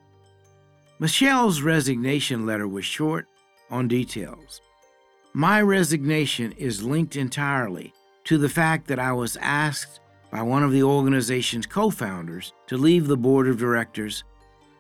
[1.00, 3.28] Michelle's resignation letter was short
[3.70, 4.62] on details.
[5.34, 7.94] My resignation is linked entirely
[8.26, 10.00] to the fact that I was asked
[10.30, 14.24] by one of the organization's co founders to leave the board of directors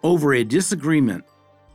[0.03, 1.23] over a disagreement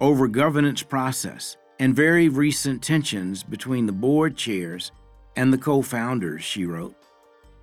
[0.01, 4.92] over governance process and very recent tensions between the board chairs
[5.36, 6.97] and the co founders, she wrote.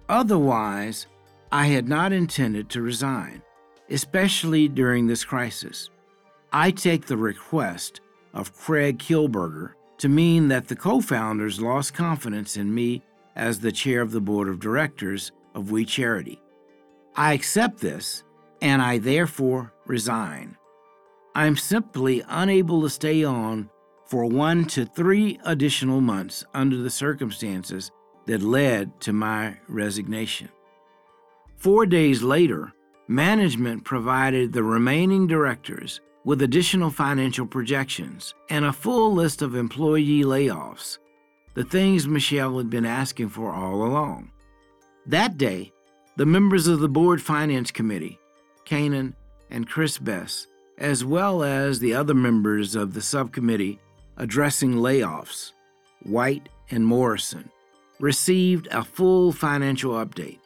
[0.09, 1.07] Otherwise,
[1.51, 3.41] I had not intended to resign,
[3.89, 5.89] especially during this crisis.
[6.51, 8.01] I take the request
[8.33, 13.03] of Craig Kielburger to mean that the co founders lost confidence in me
[13.35, 16.41] as the chair of the board of directors of We Charity.
[17.15, 18.23] I accept this,
[18.61, 20.57] and I therefore resign.
[21.35, 23.69] I'm simply unable to stay on
[24.05, 27.89] for one to three additional months under the circumstances
[28.27, 30.49] that led to my resignation.
[31.57, 32.71] Four days later,
[33.07, 40.23] management provided the remaining directors with additional financial projections and a full list of employee
[40.23, 40.99] layoffs,
[41.55, 44.31] the things Michelle had been asking for all along.
[45.07, 45.71] That day,
[46.15, 48.19] the members of the Board Finance Committee,
[48.65, 49.15] Kanan
[49.49, 50.45] and Chris Besse,
[50.77, 53.79] as well as the other members of the subcommittee
[54.17, 55.51] addressing layoffs,
[56.03, 57.49] White and Morrison,
[57.99, 60.39] received a full financial update.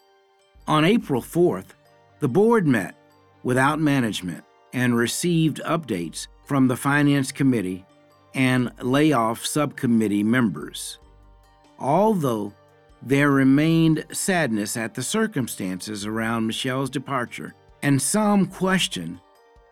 [0.67, 1.67] On April 4th,
[2.19, 2.95] the board met
[3.43, 7.85] without management and received updates from the Finance Committee
[8.33, 10.99] and layoff subcommittee members.
[11.79, 12.53] Although
[13.01, 19.19] there remained sadness at the circumstances around Michelle's departure, and some questioned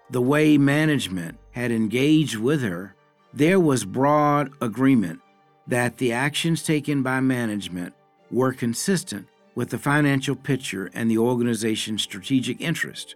[0.09, 2.95] the way management had engaged with her,
[3.33, 5.19] there was broad agreement
[5.67, 7.93] that the actions taken by management
[8.29, 13.15] were consistent with the financial picture and the organization's strategic interest.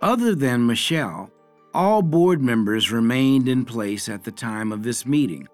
[0.00, 1.30] Other than Michelle,
[1.74, 5.48] all board members remained in place at the time of this meeting.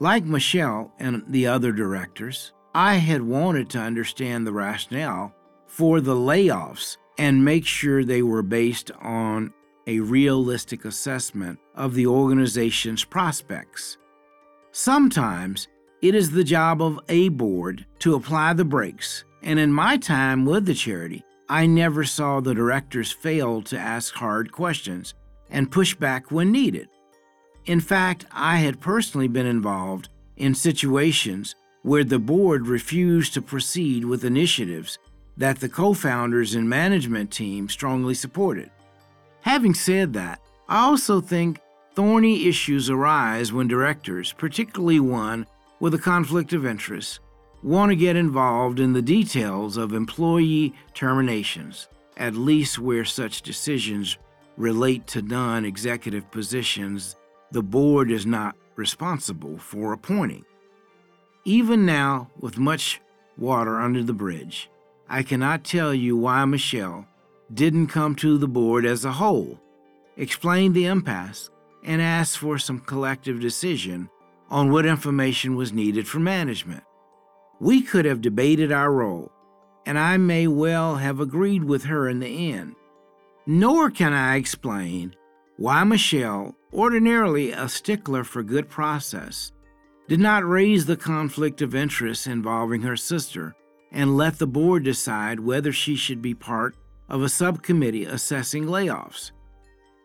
[0.00, 5.34] Like Michelle and the other directors, I had wanted to understand the rationale
[5.66, 9.54] for the layoffs and make sure they were based on
[9.86, 13.96] a realistic assessment of the organization's prospects.
[14.72, 15.68] Sometimes
[16.00, 20.44] it is the job of a board to apply the brakes, and in my time
[20.44, 25.14] with the charity, I never saw the directors fail to ask hard questions
[25.48, 26.88] and push back when needed.
[27.66, 34.06] In fact, I had personally been involved in situations where the board refused to proceed
[34.06, 34.98] with initiatives
[35.36, 38.70] that the co founders and management team strongly supported.
[39.42, 41.60] Having said that, I also think
[41.94, 45.46] thorny issues arise when directors, particularly one
[45.80, 47.20] with a conflict of interest,
[47.62, 54.18] want to get involved in the details of employee terminations, at least where such decisions
[54.56, 57.16] relate to non executive positions
[57.50, 60.44] the board is not responsible for appointing.
[61.44, 63.00] Even now, with much
[63.36, 64.70] water under the bridge,
[65.12, 67.06] I cannot tell you why Michelle
[67.52, 69.60] didn't come to the board as a whole,
[70.16, 71.50] explain the impasse,
[71.84, 74.08] and ask for some collective decision
[74.48, 76.82] on what information was needed for management.
[77.60, 79.30] We could have debated our role,
[79.84, 82.74] and I may well have agreed with her in the end.
[83.46, 85.14] Nor can I explain
[85.58, 89.52] why Michelle, ordinarily a stickler for good process,
[90.08, 93.54] did not raise the conflict of interest involving her sister
[93.92, 96.74] and let the board decide whether she should be part
[97.08, 99.30] of a subcommittee assessing layoffs.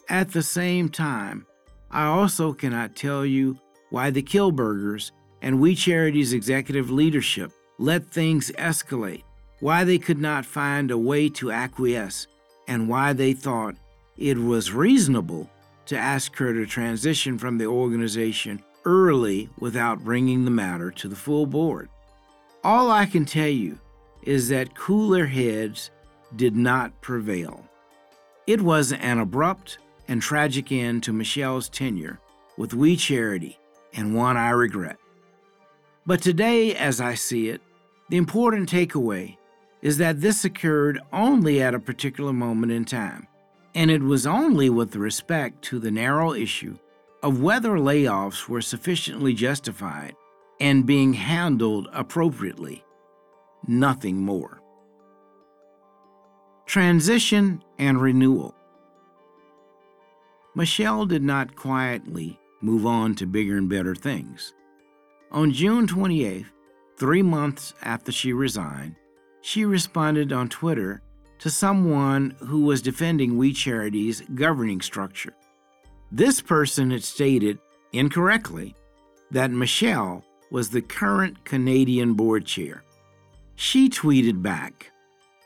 [0.10, 1.46] At the same time,
[1.90, 3.58] I also cannot tell you
[3.90, 5.12] why the Kielburgers
[5.42, 9.24] and We Charity's executive leadership let things escalate,
[9.60, 12.28] why they could not find a way to acquiesce,
[12.68, 13.76] and why they thought
[14.18, 15.50] it was reasonable
[15.86, 21.16] to ask her to transition from the organization early without bringing the matter to the
[21.16, 21.88] full board.
[22.64, 23.80] All I can tell you
[24.24, 25.92] is that cooler heads
[26.36, 27.64] did not prevail.
[28.46, 29.78] It was an abrupt
[30.08, 32.20] and tragic end to Michelle's tenure
[32.58, 33.60] with We Charity,
[33.94, 34.98] and one I regret.
[36.06, 37.62] But today, as I see it,
[38.10, 39.38] the important takeaway
[39.82, 43.28] is that this occurred only at a particular moment in time,
[43.76, 46.78] and it was only with respect to the narrow issue
[47.22, 50.16] of whether layoffs were sufficiently justified
[50.60, 52.84] and being handled appropriately,
[53.68, 54.62] nothing more.
[56.66, 58.56] Transition and renewal.
[60.56, 64.54] Michelle did not quietly move on to bigger and better things.
[65.32, 66.48] On June 28th,
[66.98, 68.96] three months after she resigned,
[69.42, 71.02] she responded on Twitter
[71.40, 75.34] to someone who was defending We Charity's governing structure.
[76.12, 77.60] This person had stated
[77.94, 78.76] incorrectly
[79.32, 82.84] that Michelle was the current Canadian board chair.
[83.56, 84.92] She tweeted back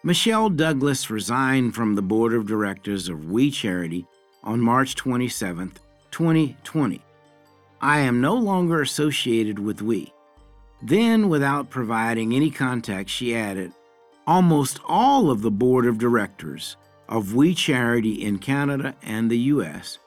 [0.04, 4.06] Michelle Douglas resigned from the board of directors of We Charity
[4.44, 5.74] on March 27,
[6.12, 7.02] 2020.
[7.82, 10.12] I am no longer associated with We.
[10.82, 13.74] Then, without providing any context, she added
[14.28, 16.78] Almost all of the board of directors
[17.10, 19.98] of We Charity in Canada and the U.S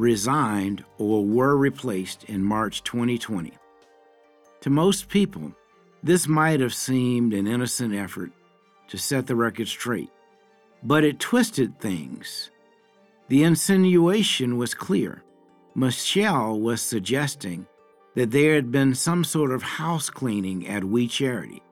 [0.00, 3.52] resigned or were replaced in March 2020.
[4.62, 5.52] To most people,
[6.02, 8.30] this might have seemed an innocent effort
[8.88, 10.10] to set the record straight,
[10.82, 12.50] but it twisted things.
[13.28, 15.22] The insinuation was clear.
[15.74, 17.66] Michelle was suggesting
[18.16, 21.62] that there had been some sort of house cleaning at We Charity.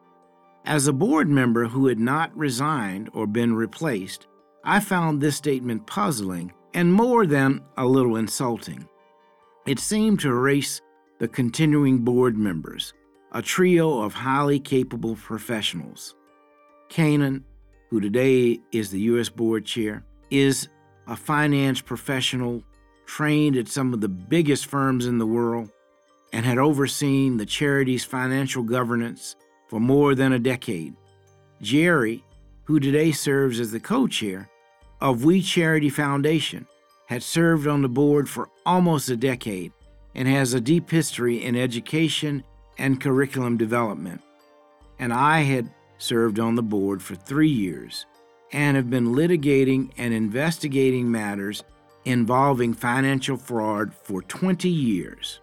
[0.64, 4.26] As a board member who had not resigned or been replaced,
[4.64, 8.88] I found this statement puzzling and more than a little insulting.
[9.66, 10.80] It seemed to erase
[11.18, 12.94] the continuing board members,
[13.32, 16.14] a trio of highly capable professionals.
[16.88, 17.42] Kanan,
[17.90, 19.28] who today is the U.S.
[19.28, 20.68] board chair, is
[21.08, 22.62] a finance professional
[23.06, 25.70] trained at some of the biggest firms in the world
[26.32, 29.34] and had overseen the charity's financial governance
[29.68, 30.94] for more than a decade.
[31.60, 32.24] Gerry,
[32.64, 34.48] who today serves as the co chair
[35.00, 36.66] of We Charity Foundation,
[37.06, 39.72] had served on the board for almost a decade
[40.18, 42.42] and has a deep history in education
[42.76, 44.20] and curriculum development.
[44.98, 48.04] And I had served on the board for three years
[48.52, 51.62] and have been litigating and investigating matters
[52.04, 55.38] involving financial fraud for 20 years.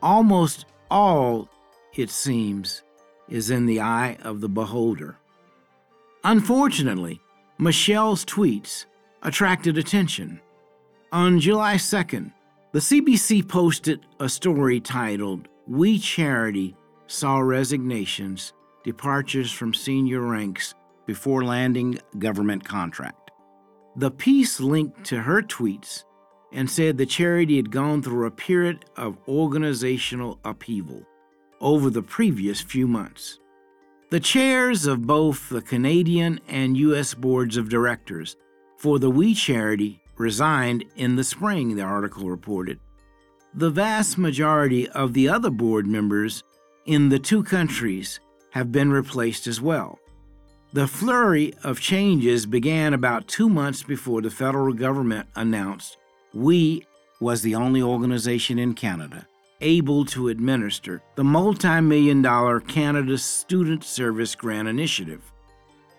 [0.00, 1.46] Almost all,
[1.94, 2.82] it seems,
[3.28, 5.18] is in the eye of the beholder.
[6.24, 7.20] Unfortunately,
[7.58, 8.86] Michelle's tweets
[9.22, 10.40] attracted attention.
[11.12, 12.32] On July 2nd,
[12.72, 18.52] the CBC posted a story titled, We Charity Saw Resignations,
[18.84, 20.74] Departures from Senior Ranks
[21.06, 23.30] Before Landing Government Contract.
[23.96, 26.04] The piece linked to her tweets
[26.52, 31.02] and said the charity had gone through a period of organizational upheaval
[31.60, 33.38] over the previous few months.
[34.10, 37.14] The chairs of both the Canadian and U.S.
[37.14, 38.36] boards of directors
[38.76, 42.78] for the We Charity resigned in the spring, the article reported.
[43.54, 46.44] The vast majority of the other board members
[46.84, 49.98] in the two countries have been replaced as well.
[50.72, 55.96] The flurry of changes began about two months before the federal government announced
[56.34, 56.86] We
[57.20, 59.26] was the only organization in Canada
[59.60, 65.32] able to administer the multi million dollar Canada Student Service Grant Initiative.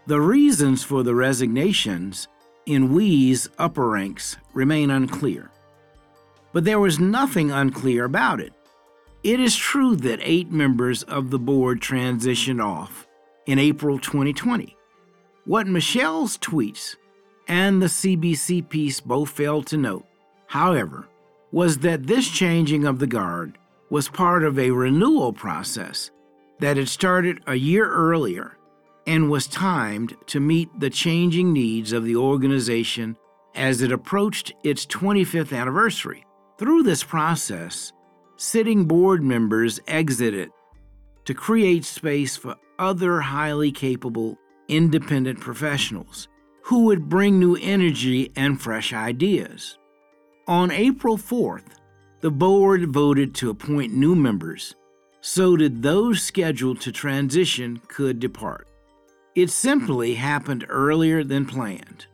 [0.05, 2.27] The reasons for the resignations
[2.67, 5.49] in WE's upper ranks remain unclear.
[6.51, 8.53] But there was nothing unclear about it.
[9.23, 13.07] It is true that eight members of the board transitioned off
[13.45, 14.75] in April 2020.
[15.45, 16.97] What Michelle's tweets
[17.47, 20.05] and the CBC piece both failed to note,
[20.47, 21.07] however,
[21.53, 23.57] was that this changing of the guard
[23.89, 26.11] was part of a renewal process
[26.59, 28.56] that had started a year earlier
[29.07, 33.17] and was timed to meet the changing needs of the organization
[33.55, 36.25] as it approached its 25th anniversary.
[36.59, 37.93] Through this process,
[38.35, 40.51] sitting board members exited
[41.25, 44.37] to create space for other highly capable,
[44.67, 46.27] independent professionals
[46.63, 49.77] who would bring new energy and fresh ideas.
[50.47, 51.77] On April 4th,
[52.19, 54.75] the board voted to appoint new members
[55.21, 58.67] so that those scheduled to transition could depart.
[59.37, 59.69] It hmm.
[59.69, 62.07] simply happened earlier than planned.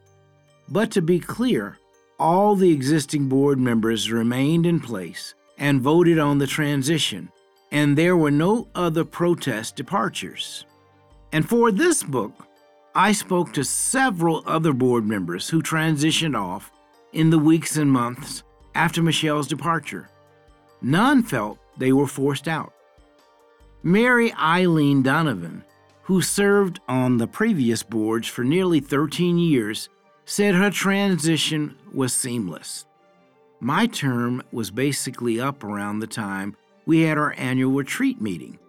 [0.67, 1.77] But to be clear,
[2.19, 7.31] all the existing board members remained in place and voted on the transition,
[7.71, 10.65] and there were no other protest departures.
[11.31, 12.33] And for this book,
[12.93, 16.71] I spoke to several other board members who transitioned off
[17.13, 18.43] in the weeks and months
[18.75, 20.09] after Michelle's departure.
[20.81, 22.73] None felt they were forced out.
[23.81, 25.63] Mary Eileen Donovan,
[26.03, 29.89] who served on the previous boards for nearly 13 years,
[30.25, 32.85] said her transition was seamless.
[33.59, 38.59] My term was basically up around the time we had our annual retreat meeting,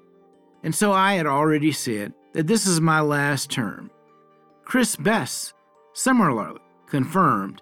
[0.63, 3.91] and so I had already said that this is my last term.
[4.65, 5.53] Chris Besse
[5.93, 7.61] similarly confirmed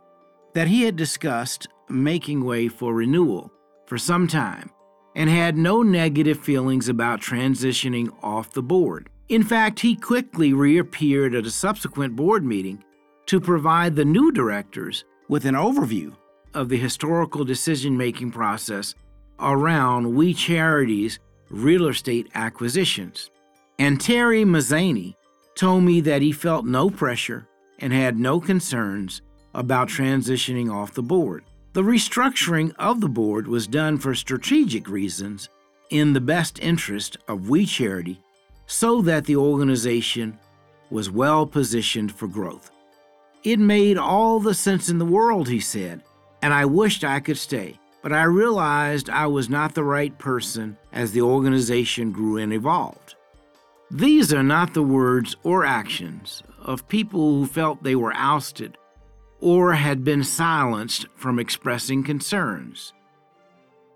[0.55, 3.51] that he had discussed making way for renewal
[3.87, 4.70] for some time
[5.14, 9.09] and had no negative feelings about transitioning off the board.
[9.33, 12.85] In fact, he quickly reappeared at a subsequent board meeting
[13.24, 16.14] to provide the new directors with an overview
[16.53, 18.95] of the historical decision making process
[19.41, 21.18] around We Charities
[21.49, 23.30] real estate acquisitions.
[23.78, 25.14] And Terry Mazany
[25.55, 29.22] told me that he felt no pressure and had no concerns
[29.55, 31.45] about transitioning off the board.
[31.72, 35.49] The restructuring of the board was done for strategic reasons
[35.89, 38.22] in the best interest of We Charity
[38.73, 40.39] so that the organization
[40.91, 42.70] was well positioned for growth.
[43.45, 46.03] It made all the sense in the world, he said,
[46.41, 50.79] and I wished I could stay, but I realized I was not the right person
[50.91, 53.14] as the organization grew and evolved.
[53.91, 58.79] These are not the words or actions of people who felt they were ousted
[59.39, 62.95] or had been silenced from expressing concerns.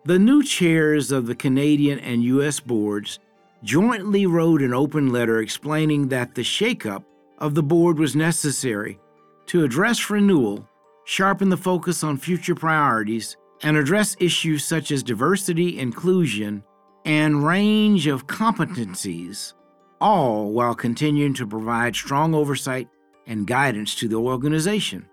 [0.04, 2.60] The new chairs of the Canadian and U.S.
[2.60, 3.18] boards
[3.66, 7.04] jointly wrote an open letter explaining that the shakeup
[7.38, 8.98] of the board was necessary
[9.46, 10.66] to address renewal,
[11.04, 16.62] sharpen the focus on future priorities, and address issues such as diversity, inclusion,
[17.04, 19.54] and range of competencies
[20.00, 22.88] all while continuing to provide strong oversight
[23.26, 25.08] and guidance to the organization.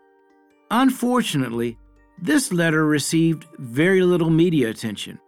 [0.70, 1.78] Unfortunately,
[2.22, 5.20] this letter received very little media attention,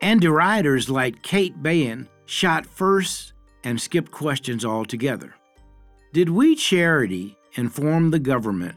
[0.00, 5.34] and deriders like Kate Bayan shot first and skipped questions altogether.
[6.12, 8.76] Did We Charity inform the government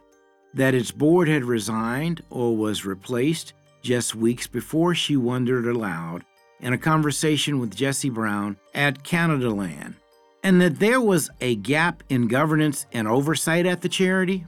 [0.53, 6.23] that its board had resigned or was replaced just weeks before she wondered aloud
[6.59, 9.95] in a conversation with Jesse Brown at Canadaland,
[10.43, 14.45] and that there was a gap in governance and oversight at the charity?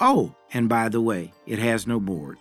[0.00, 2.38] Oh, and by the way, it has no board.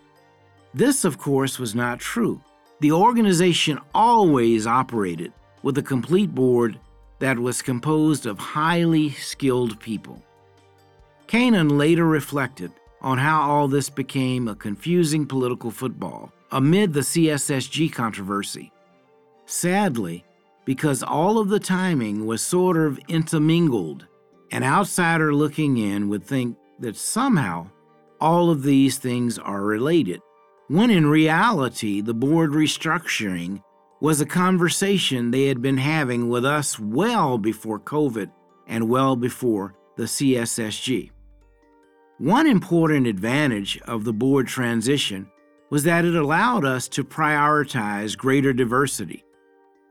[0.73, 2.41] This, of course, was not true.
[2.79, 5.33] The organization always operated
[5.63, 6.79] with a complete board
[7.19, 10.21] that was composed of highly skilled people.
[11.27, 17.91] Kanan later reflected on how all this became a confusing political football amid the CSSG
[17.93, 18.71] controversy.
[19.45, 20.25] Sadly,
[20.65, 24.07] because all of the timing was sort of intermingled,
[24.51, 27.67] an outsider looking in would think that somehow
[28.19, 30.21] all of these things are related,
[30.67, 33.63] when in reality, the board restructuring
[34.01, 38.31] was a conversation they had been having with us well before COVID
[38.67, 41.11] and well before the CSSG.
[42.17, 45.29] One important advantage of the board transition
[45.69, 49.23] was that it allowed us to prioritize greater diversity.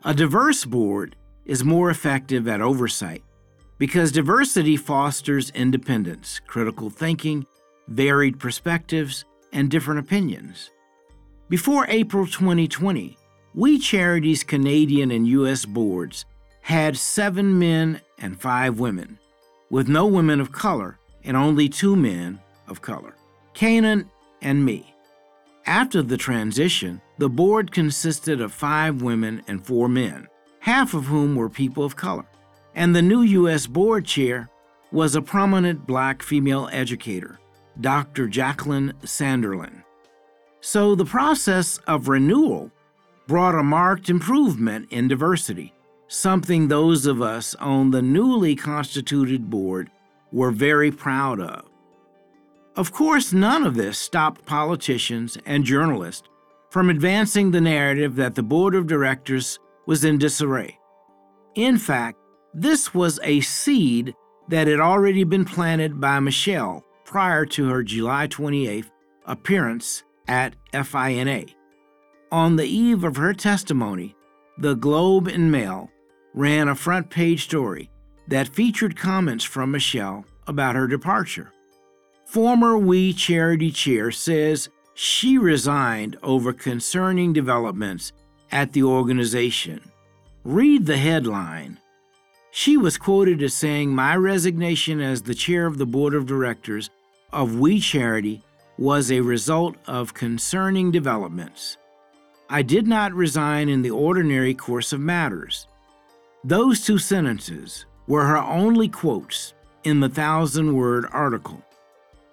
[0.04, 3.22] A diverse board is more effective at oversight
[3.78, 7.46] because diversity fosters independence, critical thinking,
[7.86, 10.70] varied perspectives, and different opinions.
[11.48, 13.16] Before April 2020,
[13.52, 15.64] We Charities Canadian and U.S.
[15.64, 16.24] boards
[16.60, 19.18] had seven men and five women,
[19.70, 22.38] with no women of color and only two men
[22.68, 23.16] of color
[23.54, 24.08] Kanan
[24.40, 24.94] and me.
[25.66, 30.28] After the transition, the board consisted of five women and four men,
[30.60, 32.26] half of whom were people of color.
[32.76, 33.66] And the new U.S.
[33.66, 34.48] board chair
[34.92, 37.40] was a prominent black female educator,
[37.80, 38.28] Dr.
[38.28, 39.82] Jacqueline Sanderlin.
[40.60, 42.70] So the process of renewal
[43.30, 45.72] brought a marked improvement in diversity,
[46.08, 49.88] something those of us on the newly constituted board
[50.32, 51.64] were very proud of.
[52.74, 56.28] Of course, none of this stopped politicians and journalists
[56.70, 60.76] from advancing the narrative that the board of directors was in disarray.
[61.54, 62.18] In fact,
[62.52, 64.12] this was a seed
[64.48, 68.90] that had already been planted by Michelle prior to her July 28th
[69.24, 71.44] appearance at FINA.
[72.32, 74.14] On the eve of her testimony,
[74.56, 75.90] the Globe and Mail
[76.32, 77.90] ran a front page story
[78.28, 81.52] that featured comments from Michelle about her departure.
[82.26, 88.12] Former We Charity Chair says she resigned over concerning developments
[88.52, 89.80] at the organization.
[90.44, 91.78] Read the headline.
[92.52, 96.90] She was quoted as saying, My resignation as the chair of the board of directors
[97.32, 98.44] of We Charity
[98.78, 101.76] was a result of concerning developments.
[102.50, 105.66] I did not resign in the ordinary course of matters.
[106.44, 111.64] Those two sentences were her only quotes in the thousand word article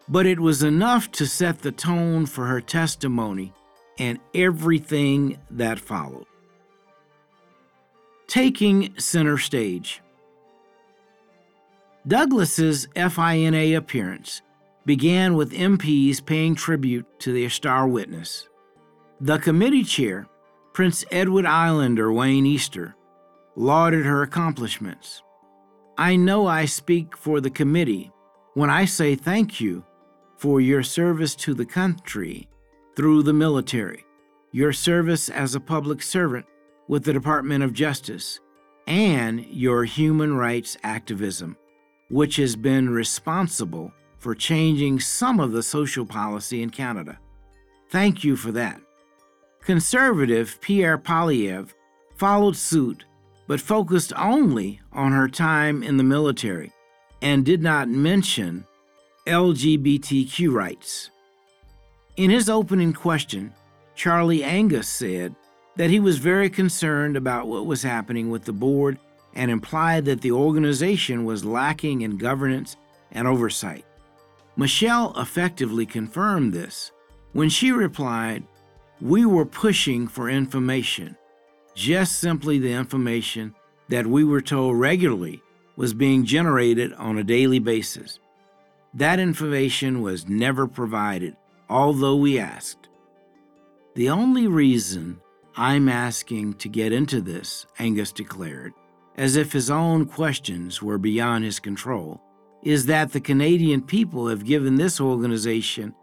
[0.09, 3.53] but it was enough to set the tone for her testimony
[3.99, 6.25] and everything that followed.
[8.27, 10.01] Taking center stage.
[12.07, 14.41] Douglas's FINA appearance
[14.85, 18.47] began with MPs paying tribute to their star witness.
[19.19, 20.27] The committee chair,
[20.73, 22.95] Prince Edward Islander Wayne Easter,
[23.55, 25.23] lauded her accomplishments.
[25.97, 28.11] I know I speak for the committee
[28.53, 29.83] when I say thank you
[30.37, 32.47] for your service to the country
[32.95, 34.05] through the military,
[34.51, 36.45] your service as a public servant
[36.87, 38.39] with the Department of Justice,
[38.85, 41.57] and your human rights activism,
[42.09, 47.17] which has been responsible for changing some of the social policy in Canada.
[47.89, 48.79] Thank you for that.
[49.67, 51.73] Conservative Pierre Poilievre
[52.15, 53.03] followed suit
[53.47, 56.71] but focused only on her time in the military
[57.21, 58.65] and did not mention
[59.25, 61.09] LGBTQ rights.
[62.15, 63.53] In his opening question,
[63.93, 65.35] Charlie Angus said
[65.75, 68.97] that he was very concerned about what was happening with the board
[69.33, 72.77] and implied that the organization was lacking in governance
[73.11, 73.83] and oversight.
[74.55, 76.93] Michelle effectively confirmed this
[77.33, 78.45] when she replied,
[78.99, 81.17] We were pushing for information,
[81.75, 83.53] just simply the information
[83.89, 85.43] that we were told regularly
[85.75, 88.19] was being generated on a daily basis.
[88.95, 91.37] That information was never provided,
[91.69, 92.89] although we asked.
[93.93, 95.21] The only reason
[95.55, 98.73] I'm asking to get into this, Angus declared,
[99.15, 102.19] as if his own questions were beyond his control,
[102.63, 105.93] is that the Canadian people have given this organization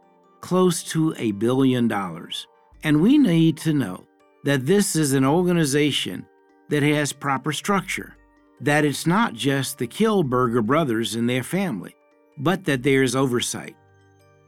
[0.41, 2.47] close to a billion dollars.
[2.85, 4.05] And we need to know
[4.45, 6.27] that this is an organization
[6.69, 8.15] that has proper structure,
[8.61, 11.97] that it's not just the Kielburger brothers and their family,
[12.37, 13.75] but that there's oversight.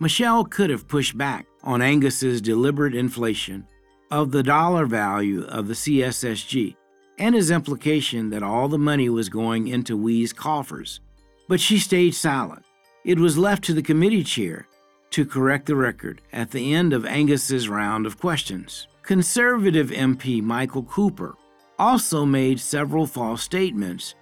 [0.01, 3.67] Michelle could have pushed back on Angus's deliberate inflation
[4.11, 6.77] of the dollar value of the CSSG
[7.19, 11.01] and his implication that all the money was going into WE's coffers,
[11.49, 12.67] but she stayed silent.
[13.05, 14.67] It was left to the committee chair
[15.11, 18.87] to correct the record at the end of Angus's round of questions.
[19.03, 21.37] Conservative MP Michael Cooper
[21.79, 24.15] also made several false statements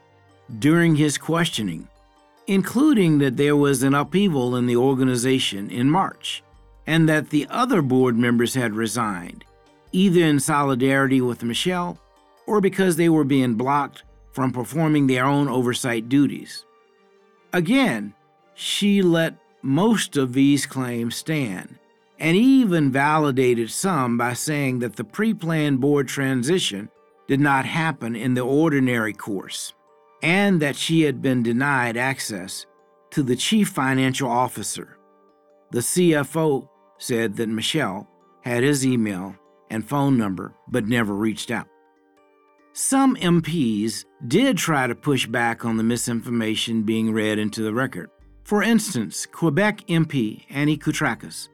[0.58, 1.88] during his questioning,
[2.46, 6.42] including that there was an upheaval in the organization in March
[6.86, 9.44] and that the other board members had resigned,
[9.92, 11.98] either in solidarity with Michelle
[12.46, 16.66] or because they were being blocked from performing their own oversight duties.
[17.52, 18.12] Again,
[18.54, 19.34] she let
[19.64, 21.78] most of these claims stand
[22.18, 26.90] and even validated some by saying that the pre planned board transition
[27.26, 29.72] did not happen in the ordinary course
[30.22, 32.66] and that she had been denied access
[33.10, 34.98] to the chief financial officer.
[35.70, 38.06] The CFO said that Michelle
[38.42, 39.34] had his email
[39.70, 41.68] and phone number but never reached out.
[42.74, 48.10] Some MPs did try to push back on the misinformation being read into the record.
[48.44, 51.48] For instance, Quebec MP Annie Koutrakis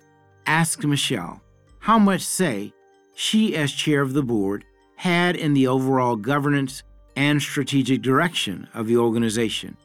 [0.45, 1.41] asked Michelle
[1.79, 2.73] how much say
[3.15, 4.65] she, as chair of the board,
[4.97, 6.83] had in the overall governance
[7.15, 9.77] and strategic direction of the organization,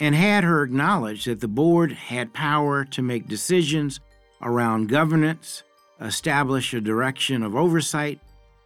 [0.00, 4.00] and had her acknowledge that the board had power to make decisions
[4.42, 5.62] around governance,
[6.00, 8.18] establish a direction of oversight,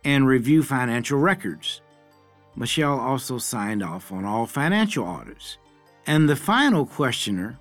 [0.03, 1.83] and review financial records.
[2.55, 5.59] Michelle also signed off on all financial audits.
[6.07, 7.59] And the final questioner,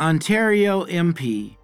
[0.00, 1.56] Ontario MP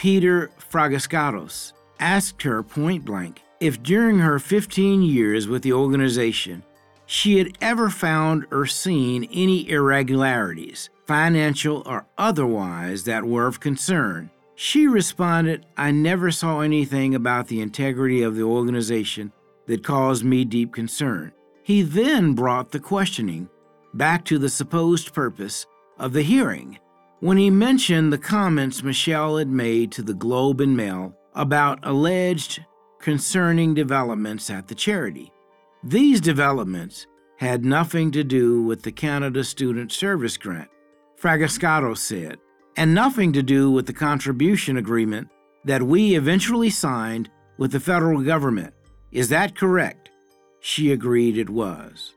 [0.00, 6.62] Peter Fragiskatos, asked her point blank if during her 15 years with the organization
[7.04, 14.30] she had ever found or seen any irregularities, financial or otherwise, that were of concern.
[14.54, 19.32] She responded, I never saw anything about the integrity of the organization
[19.66, 21.32] that caused me deep concern.
[21.62, 23.50] He then brought the questioning
[23.92, 25.66] back to the supposed purpose
[25.98, 26.78] of the hearing
[27.20, 32.64] when he mentioned the comments Michelle had made to the Globe and Mail about alleged
[32.98, 35.32] concerning developments at the charity.
[35.84, 37.06] These developments
[37.36, 40.68] had nothing to do with the Canada Student Service Grant,
[41.18, 42.38] Fragiskatos said,
[42.76, 45.28] and nothing to do with the contribution agreement
[45.64, 48.74] that we eventually signed with the federal government.
[49.12, 50.10] Is that correct?
[50.60, 52.14] She agreed it was.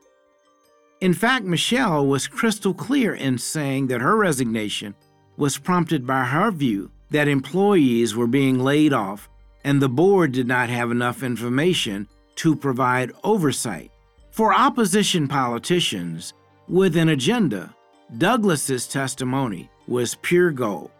[1.04, 4.94] In fact, Michelle was crystal clear in saying that her resignation
[5.36, 9.28] was prompted by her view that employees were being laid off
[9.64, 13.90] and the board did not have enough information to provide oversight.
[14.30, 16.32] For opposition politicians
[16.68, 17.74] with an agenda,
[18.16, 20.90] Douglas's testimony was pure gold.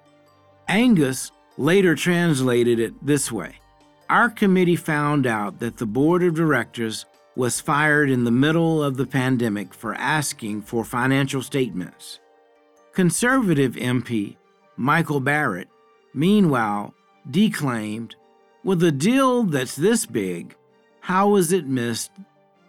[0.69, 3.55] Angus later translated it this way
[4.11, 7.07] Our committee found out that the board of directors
[7.37, 12.21] was fired in the middle of the pandemic for asking for financial statements.
[12.93, 14.37] Conservative MP
[14.77, 15.69] Michael Barrett,
[16.13, 16.95] meanwhile,
[17.31, 18.17] declaimed
[18.63, 20.57] With a deal that's this big,
[21.01, 22.11] how is it missed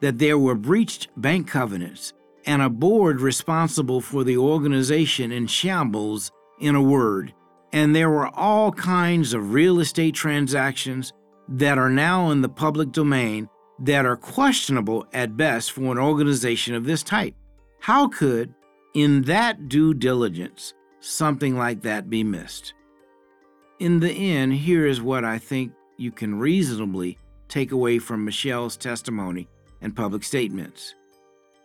[0.02, 2.14] that there were breached bank covenants
[2.46, 7.34] and a board responsible for the organization in shambles, in a word,
[7.74, 11.12] and there were all kinds of real estate transactions
[11.48, 13.50] that are now in the public domain
[13.80, 17.36] that are questionable at best for an organization of this type.
[17.80, 18.54] How could,
[18.94, 22.74] in that due diligence, something like that be missed?
[23.80, 27.18] In the end, here is what I think you can reasonably
[27.48, 29.48] take away from Michelle's testimony
[29.82, 30.96] and public statements.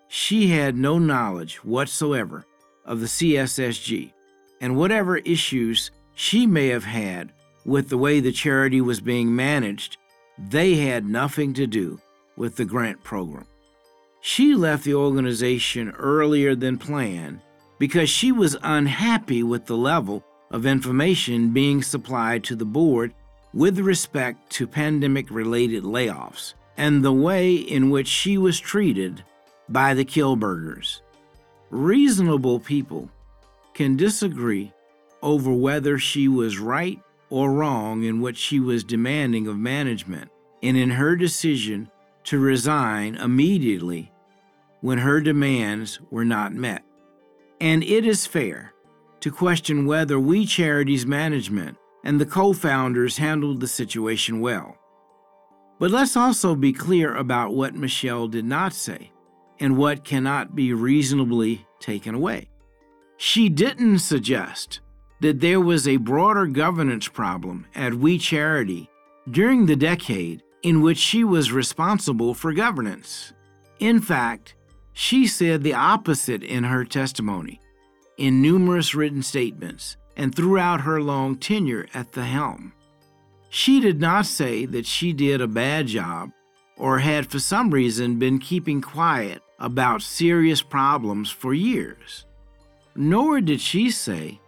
[0.08, 2.44] She had no knowledge whatsoever
[2.84, 4.12] of the CSSG,
[4.60, 7.32] and whatever issues she may have had
[7.64, 9.98] with the way the charity was being managed
[10.48, 12.00] they had nothing to do
[12.36, 13.46] with the grant program.
[14.20, 17.40] She left the organization earlier than planned
[17.78, 23.14] because she was unhappy with the level of information being supplied to the board
[23.52, 29.24] with respect to pandemic related layoffs and the way in which she was treated
[29.68, 31.00] by the Kielburgers.
[31.70, 33.08] Reasonable people
[33.74, 34.72] can disagree
[35.22, 40.30] over whether she was right or wrong in what she was demanding of management,
[40.62, 41.90] and in her decision
[42.24, 44.12] to resign immediately
[44.80, 46.82] when her demands were not met.
[47.60, 48.72] And it is fair
[49.20, 54.76] to question whether We Charity's management and the co founders handled the situation well.
[55.78, 59.12] But let's also be clear about what Michelle did not say
[59.58, 62.48] and what cannot be reasonably taken away.
[63.16, 64.80] She didn't suggest
[65.20, 68.90] that there was a broader governance problem at WE Charity
[69.30, 73.32] during the decade in which she was responsible for governance.
[73.78, 74.54] In fact,
[74.92, 77.60] she said the opposite in her testimony,
[78.18, 82.72] in numerous written statements, and throughout her long tenure at the helm.
[83.48, 86.30] She did not say that she did a bad job
[86.76, 92.26] or had for some reason been keeping quiet about serious problems for years.
[92.94, 94.40] Nor did she say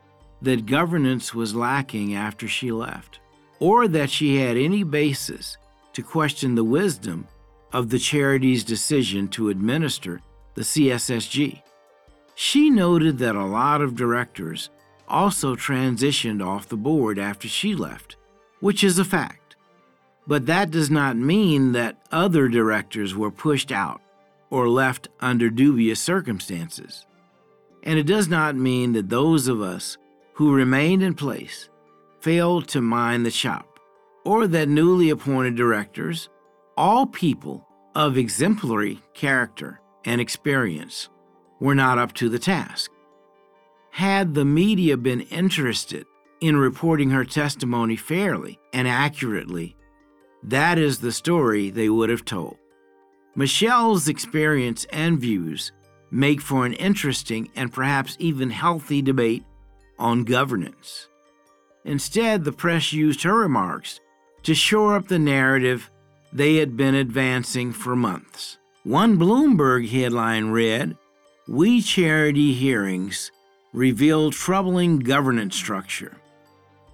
[0.42, 3.20] that governance was lacking after she left,
[3.60, 5.56] or that she had any basis
[5.92, 7.26] to question the wisdom
[7.72, 10.20] of the charity's decision to administer
[10.54, 11.62] the CSSG.
[12.34, 14.70] She noted that a lot of directors
[15.08, 18.16] also transitioned off the board after she left,
[18.60, 19.56] which is a fact.
[20.26, 24.00] But that does not mean that other directors were pushed out
[24.50, 27.06] or left under dubious circumstances.
[27.82, 29.98] And it does not mean that those of us
[30.34, 31.68] who remained in place
[32.20, 33.78] failed to mind the shop,
[34.24, 36.28] or that newly appointed directors,
[36.76, 41.08] all people of exemplary character and experience,
[41.60, 42.90] were not up to the task.
[43.90, 46.06] Had the media been interested
[46.40, 49.76] in reporting her testimony fairly and accurately,
[50.42, 52.56] that is the story they would have told.
[53.34, 55.72] Michelle's experience and views
[56.10, 59.44] make for an interesting and perhaps even healthy debate
[59.98, 61.08] on governance.
[61.84, 64.00] Instead, the press used her remarks
[64.42, 65.90] to shore up the narrative
[66.32, 68.58] they had been advancing for months.
[68.84, 70.96] One Bloomberg headline read
[71.46, 73.30] WE Charity Hearings
[73.72, 76.16] Reveal Troubling Governance Structure.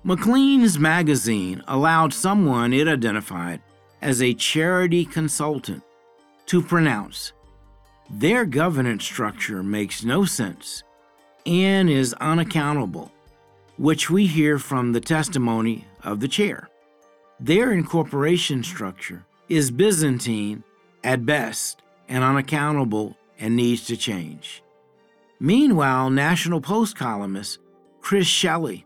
[0.04, 3.60] Maclean's magazine allowed someone it identified
[4.00, 5.82] as a charity consultant
[6.46, 7.32] to pronounce
[8.10, 10.82] their governance structure makes no sense
[11.48, 13.10] and is unaccountable,
[13.78, 16.68] which we hear from the testimony of the chair.
[17.40, 20.62] Their incorporation structure is Byzantine
[21.02, 24.62] at best and unaccountable and needs to change.
[25.40, 27.60] Meanwhile, National Post columnist
[28.02, 28.84] Chris Selley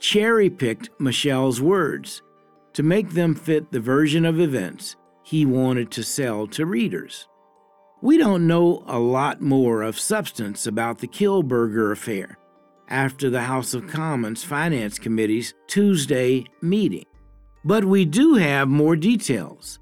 [0.00, 2.22] cherry picked Michelle's words
[2.72, 7.28] to make them fit the version of events he wanted to sell to readers.
[8.02, 12.36] We don't know a lot more of substance about the Kielburger affair
[12.88, 17.04] after the House of Commons Finance Committee's Tuesday meeting,
[17.64, 19.78] but we do have more details,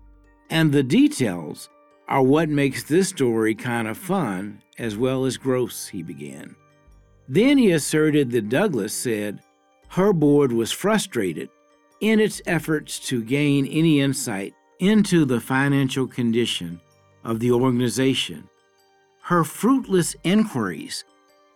[0.51, 1.71] and the details
[2.09, 6.55] are what makes this story kind of fun as well as gross, he began.
[7.27, 9.41] Then he asserted that Douglas said
[9.89, 11.49] her board was frustrated
[12.03, 16.83] in its efforts to gain any insight into the financial condition
[17.25, 18.49] of the organization.
[19.23, 21.05] Her fruitless inquiries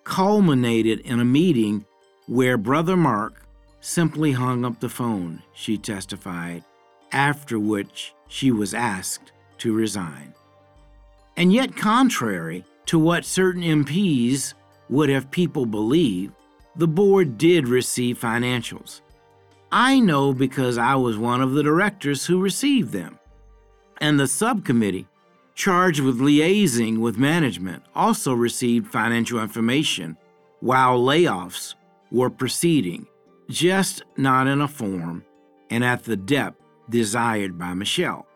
[0.04, 1.84] culminated in a meeting
[2.26, 3.46] where Brother Mark
[3.80, 6.64] simply hung up the phone, she testified,
[7.12, 10.34] after which she was asked to resign.
[11.36, 14.54] And yet, contrary to what certain MPs
[14.88, 16.32] would have people believe,
[16.76, 19.00] the board did receive financials.
[19.70, 23.18] I know because I was one of the directors who received them.
[24.00, 25.06] And the subcommittee
[25.54, 30.16] charged with liaising with management also received financial information
[30.60, 31.74] while layoffs
[32.10, 33.06] were proceeding,
[33.48, 35.24] just not in a form
[35.70, 38.26] and at the depth desired by Michelle.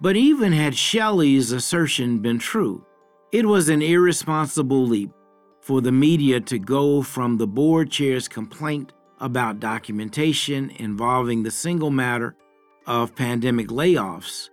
[0.00, 2.84] But even had Selley's assertion been true,
[3.32, 5.10] it was an irresponsible leap
[5.60, 11.90] for the media to go from the board chair's complaint about documentation involving the single
[11.90, 12.36] matter
[12.86, 14.50] of pandemic layoffs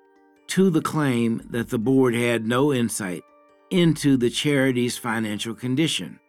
[0.51, 3.23] to the claim that the board had no insight
[3.69, 6.19] into the charity's financial condition.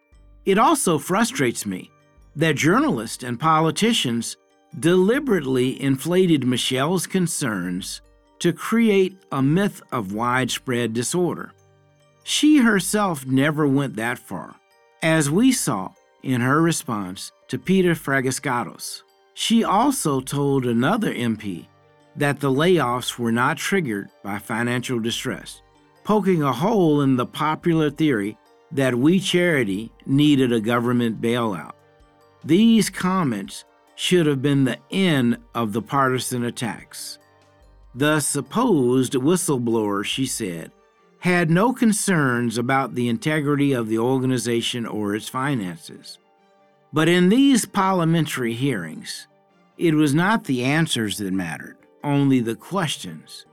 [0.45, 1.91] It also frustrates me
[2.33, 4.37] that journalists and politicians
[4.79, 8.01] deliberately inflated Michelle's concerns
[8.39, 11.51] to create a myth of widespread disorder.
[12.23, 14.55] She herself never went that far,
[15.01, 15.91] as we saw
[16.23, 19.01] in her response to Peter Fragiskatos.
[19.33, 21.67] She also told another MP
[22.15, 25.61] that the layoffs were not triggered by financial distress,
[26.03, 28.37] poking a hole in the popular theory
[28.71, 31.73] that WE Charity needed a government bailout.
[32.43, 37.19] These comments should have been the end of the partisan attacks.
[37.95, 40.71] The supposed whistleblower, she said,
[41.19, 46.17] had no concerns about the integrity of the organization or its finances.
[46.91, 49.27] But in these parliamentary hearings,
[49.77, 53.45] it was not the answers that mattered, only the questions.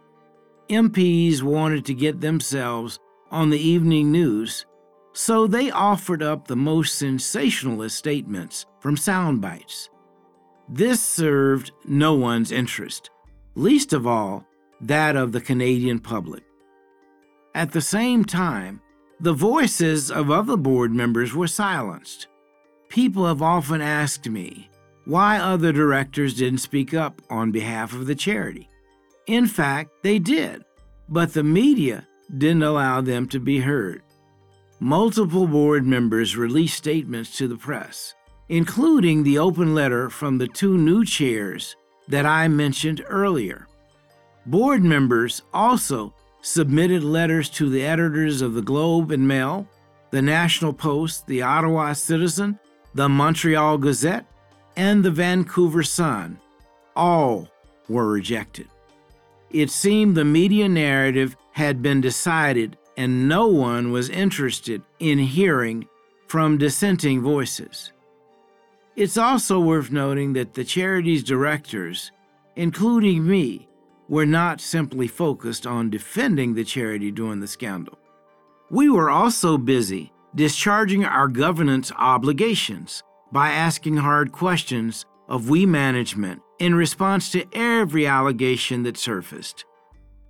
[0.69, 2.99] MPs wanted to get themselves
[3.31, 4.67] on the evening news,
[5.13, 9.91] so they offered up the most sensationalist statements from sound bites.
[10.69, 13.11] This served no one's interest,
[13.57, 14.47] least of all
[14.81, 16.45] that of the Canadian public.
[17.55, 18.81] At the same time,
[19.19, 22.29] the voices of other board members were silenced.
[22.89, 24.70] People have often asked me
[25.11, 28.69] why other directors didn't speak up on behalf of the charity.
[29.27, 30.65] In fact, they did,
[31.09, 32.07] but the media
[32.39, 34.03] didn't allow them to be heard.
[34.79, 38.15] Multiple board members released statements to the press,
[38.49, 41.75] including the open letter from the two new chairs
[42.07, 43.67] that I mentioned earlier.
[44.47, 49.67] Board members also submitted letters to the editors of the Globe and Mail,
[50.13, 52.61] the National Post, the Ottawa Citizen,
[52.95, 54.25] the Montreal Gazette,
[54.77, 56.39] and the Vancouver Sun.
[56.97, 57.49] All
[57.89, 58.69] were rejected.
[59.51, 65.89] It seemed the media narrative had been decided and no one was interested in hearing
[66.29, 67.93] from dissenting voices.
[68.95, 72.13] It's also worth noting that the charity's directors,
[72.57, 73.69] including me,
[74.09, 77.99] were not simply focused on defending the charity during the scandal.
[78.71, 83.03] We were also busy discharging our governance obligations
[83.33, 89.65] by asking hard questions of WE management in response to every allegation that surfaced.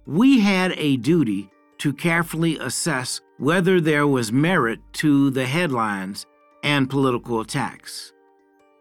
[0.07, 6.27] We had a duty to carefully assess whether there was merit to the headlines
[6.63, 8.13] and political attacks.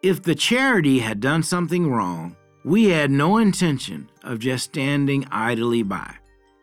[0.04, 5.84] If the charity had done something wrong, we had no intention of just standing idly
[5.84, 6.16] by.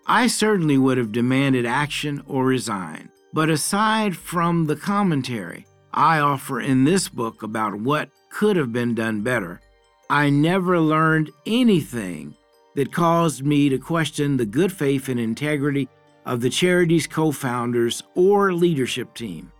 [0.07, 3.09] I certainly would have demanded action or resigned.
[3.33, 8.95] But aside from the commentary I offer in this book about what could have been
[8.95, 9.63] done better,
[10.11, 12.37] I never learned anything
[12.75, 15.89] that caused me to question the good faith and integrity
[16.27, 19.51] of the charity's co founders or leadership team.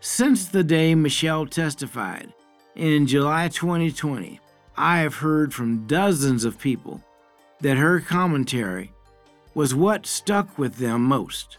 [0.00, 2.34] Since the day Michelle testified
[2.76, 4.38] in July 2020,
[4.76, 7.02] I have heard from dozens of people
[7.60, 8.92] that her commentary
[9.54, 11.56] was what stuck with them most.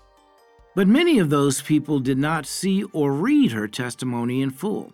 [0.73, 4.93] But many of those people did not see or read her testimony in full.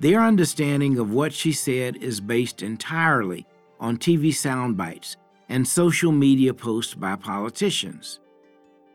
[0.00, 3.46] Their understanding of what she said is based entirely
[3.78, 5.16] on TV sound bites
[5.48, 8.18] and social media posts by politicians.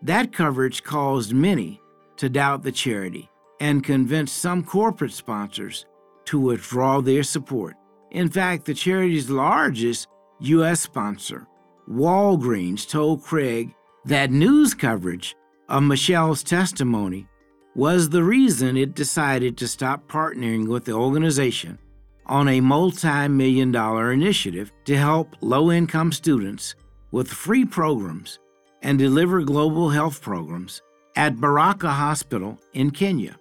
[0.01, 1.80] That coverage caused many
[2.17, 5.86] to doubt the charity and convinced some corporate sponsors
[6.25, 7.75] to withdraw their support.
[8.11, 10.07] In fact, the charity's largest
[10.39, 10.82] U.S.
[10.82, 11.47] sponsor,
[11.89, 13.73] Walgreens, told Craig
[14.05, 15.36] that news coverage
[15.70, 17.28] of Michelle's testimony
[17.76, 21.78] was the reason it decided to stop partnering with the organization
[22.26, 26.76] on a multi million dollar initiative to help low income students
[27.11, 28.39] with free programs
[28.82, 30.82] and deliver global health programs
[31.15, 33.38] at Baraka Hospital in Kenya.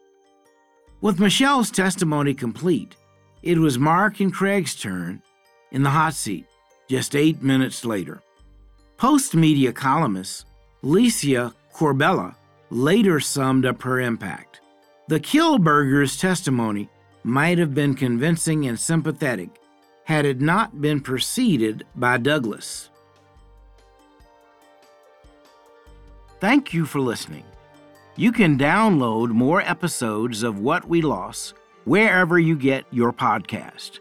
[1.01, 2.97] With Michelle's testimony complete,
[3.43, 5.23] it was Mark and Craig's turn
[5.73, 6.47] in the hot seat
[6.89, 8.23] just eight minutes later.
[8.97, 10.47] Post media columnist
[10.83, 12.35] Licia Corbella
[12.71, 14.63] later summed up her impact.
[15.09, 16.89] The Kielburgers' testimony
[17.23, 19.51] might have been convincing and sympathetic
[20.05, 22.89] had it not been preceded by Douglas.
[26.41, 27.45] Thank you for listening.
[28.17, 31.53] You can download more episodes of What We Lost
[31.85, 33.99] wherever you get your podcast.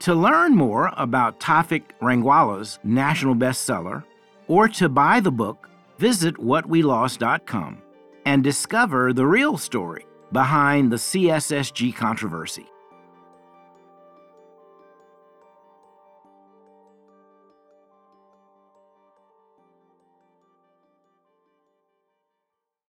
[0.00, 4.02] To learn more about Tafik Rangwala's national bestseller,
[4.48, 7.82] or to buy the book, visit whatwelost.com
[8.24, 12.66] and discover the real story behind the CSSG controversy.